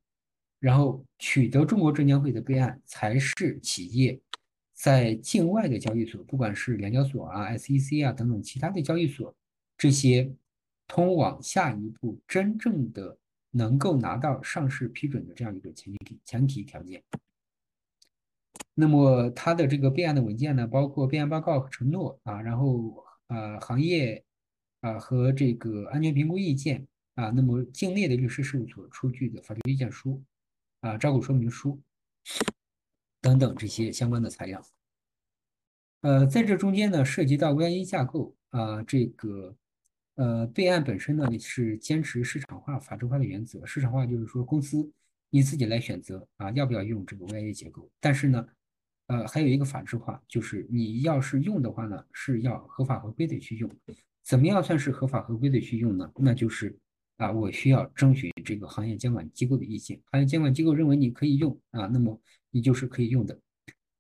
[0.61, 4.21] 然后取得中国证监会的备案，才是企业
[4.73, 9.35] 在境外的交易所，不管是联交所啊、SEC 啊等等其他的交易所
[9.77, 10.33] 这些。
[10.89, 13.17] 通往下一步真正的
[13.51, 17.03] 能够拿到上市批准的这样一个前提前提条件。
[18.75, 24.25] 那么它的这个备案的文件呢，包括备案报告和承诺啊，然后呃行业
[24.81, 30.23] 啊和这个安全评估意见啊，那么境内的律师事务所出具的法律意见书
[30.81, 31.79] 啊、招股说明书
[33.21, 34.65] 等等这些相关的材料。
[36.01, 39.55] 呃，在这中间呢，涉及到 VIE 架构啊，这个。
[40.19, 43.65] 呃，备案本身呢是坚持市场化、法制化的原则。
[43.65, 44.91] 市场化就是说，公司
[45.31, 47.89] 你自己来选择啊，要不要用这个 VIE 结构。
[48.01, 48.45] 但是呢，
[49.07, 53.71] 呃，还有一个法制化，就是你要是用的话呢，是要合法合规的去用。
[54.25, 56.11] 怎么样算是合法合规的去用呢？
[56.17, 56.77] 那就是
[57.19, 60.01] 啊，我需要征询这个行业监管机构的意见。
[60.11, 63.39] 行业监管机构认为你可以用啊，那么你就是可以用的。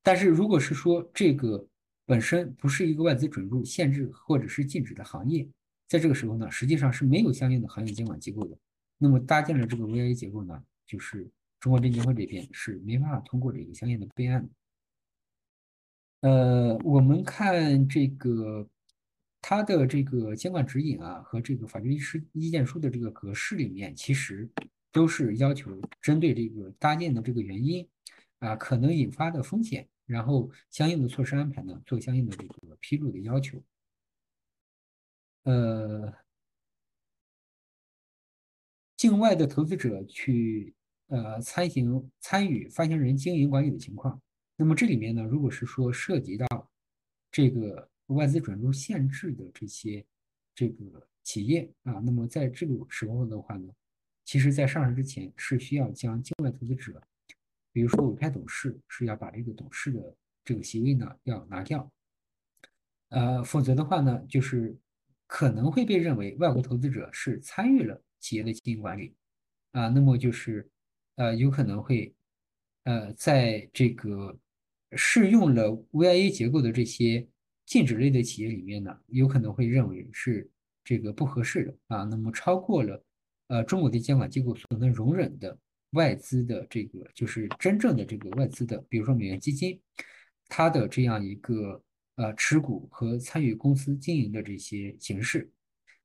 [0.02, 1.64] 但是如果是说这个
[2.04, 5.48] 本身不是一个外资准入限制或者是禁止的行业，
[5.88, 8.56] 在这个时候呢，实际上是没有相应的行业监管机构的。
[8.98, 11.28] 那么搭建了这个 VIE 结构呢，就是
[11.58, 14.48] 中国证监会这边是没办法通过这个相应的备案。
[16.20, 18.68] 呃，我们看这个
[19.40, 24.48] 它的这个监管指引啊和这个法律意识意见书的这个格式里面，其实
[24.92, 27.88] 都是要求针对这个搭建的这个原因
[28.40, 33.62] 啊，可能引发的风险，然后相应的措施安排呢，做相应的这个披露的要求。
[35.44, 36.12] 呃，
[38.96, 40.74] 境外的投资者去
[41.06, 44.20] 呃参行参与发行人经营管理的情况，
[44.56, 46.46] 那么这里面呢，如果是说涉及到
[47.30, 50.04] 这个外资准入限制的这些
[50.54, 53.72] 这个企业啊，那么在这个时候的话呢，
[54.24, 57.00] 其实在上市之前是需要将境外投资者，
[57.72, 60.14] 比如说委派董事是要把这个董事的
[60.44, 61.90] 这个席位呢要拿掉，
[63.08, 64.76] 呃，否则的话呢，就是。
[65.28, 69.14] 可能会被认为外国投资者是参与了企业的经营管理，
[69.72, 70.66] 啊，那么就是
[71.16, 72.14] 呃有可能会
[72.84, 74.34] 呃在这个
[74.92, 77.28] 适用了 VIA 结构的这些
[77.66, 80.50] 禁止类的企业里面呢，有可能会认为是
[80.82, 83.04] 这个不合适的啊，那么超过了
[83.48, 85.56] 呃中国的监管机构所能容忍的
[85.90, 89.78] 外资的这个就是真正的这个外资的，比如说美元基金，
[90.48, 91.82] 它的这样一个。
[92.18, 95.48] 呃，持股和参与公司经营的这些形式。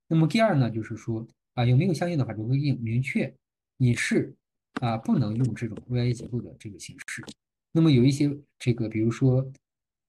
[0.08, 3.34] 那么第二呢，就是说啊，有没有相应的法律规定明确
[3.78, 4.36] 你是
[4.82, 7.24] 啊不能用这种 VIE 结构的这个形式？
[7.72, 9.52] 那么有一些这个，比如说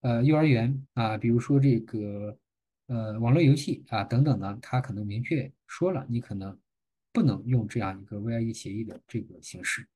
[0.01, 2.37] 呃幼儿园啊，比如说这个
[2.85, 6.55] 呃网络游戏啊等等呢，它可能明确说了，你可能
[7.11, 9.87] 不能用这样一个 VIE 协议的这个形式。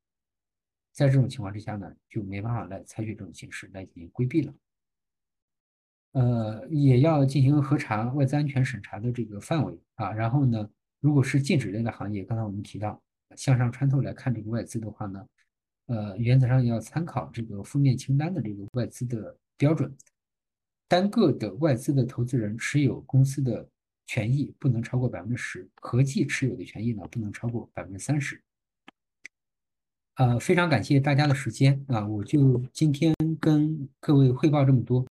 [0.92, 4.52] 在这种情况之下呢，就没办法来采取这种形式来进行规避了。
[6.14, 10.12] 呃，也要进行核查外资安全审查的这个范围啊。
[10.12, 10.68] 然后呢，
[11.00, 13.00] 如果是禁止类的行业，刚才我们提到
[13.36, 15.26] 向上穿透来看这个外资的话呢，
[15.86, 19.96] 呃，原则上要参考这个负面清单的这个外资的标准，
[20.88, 23.68] 单个的外资的投资人持有公司的
[24.08, 28.42] 权益不能超过百分之十，合计持有的权益呢不能超过百分之三十。
[30.16, 35.08] 呃，非常感谢大家的时间啊，我就今天跟各位汇报这么多。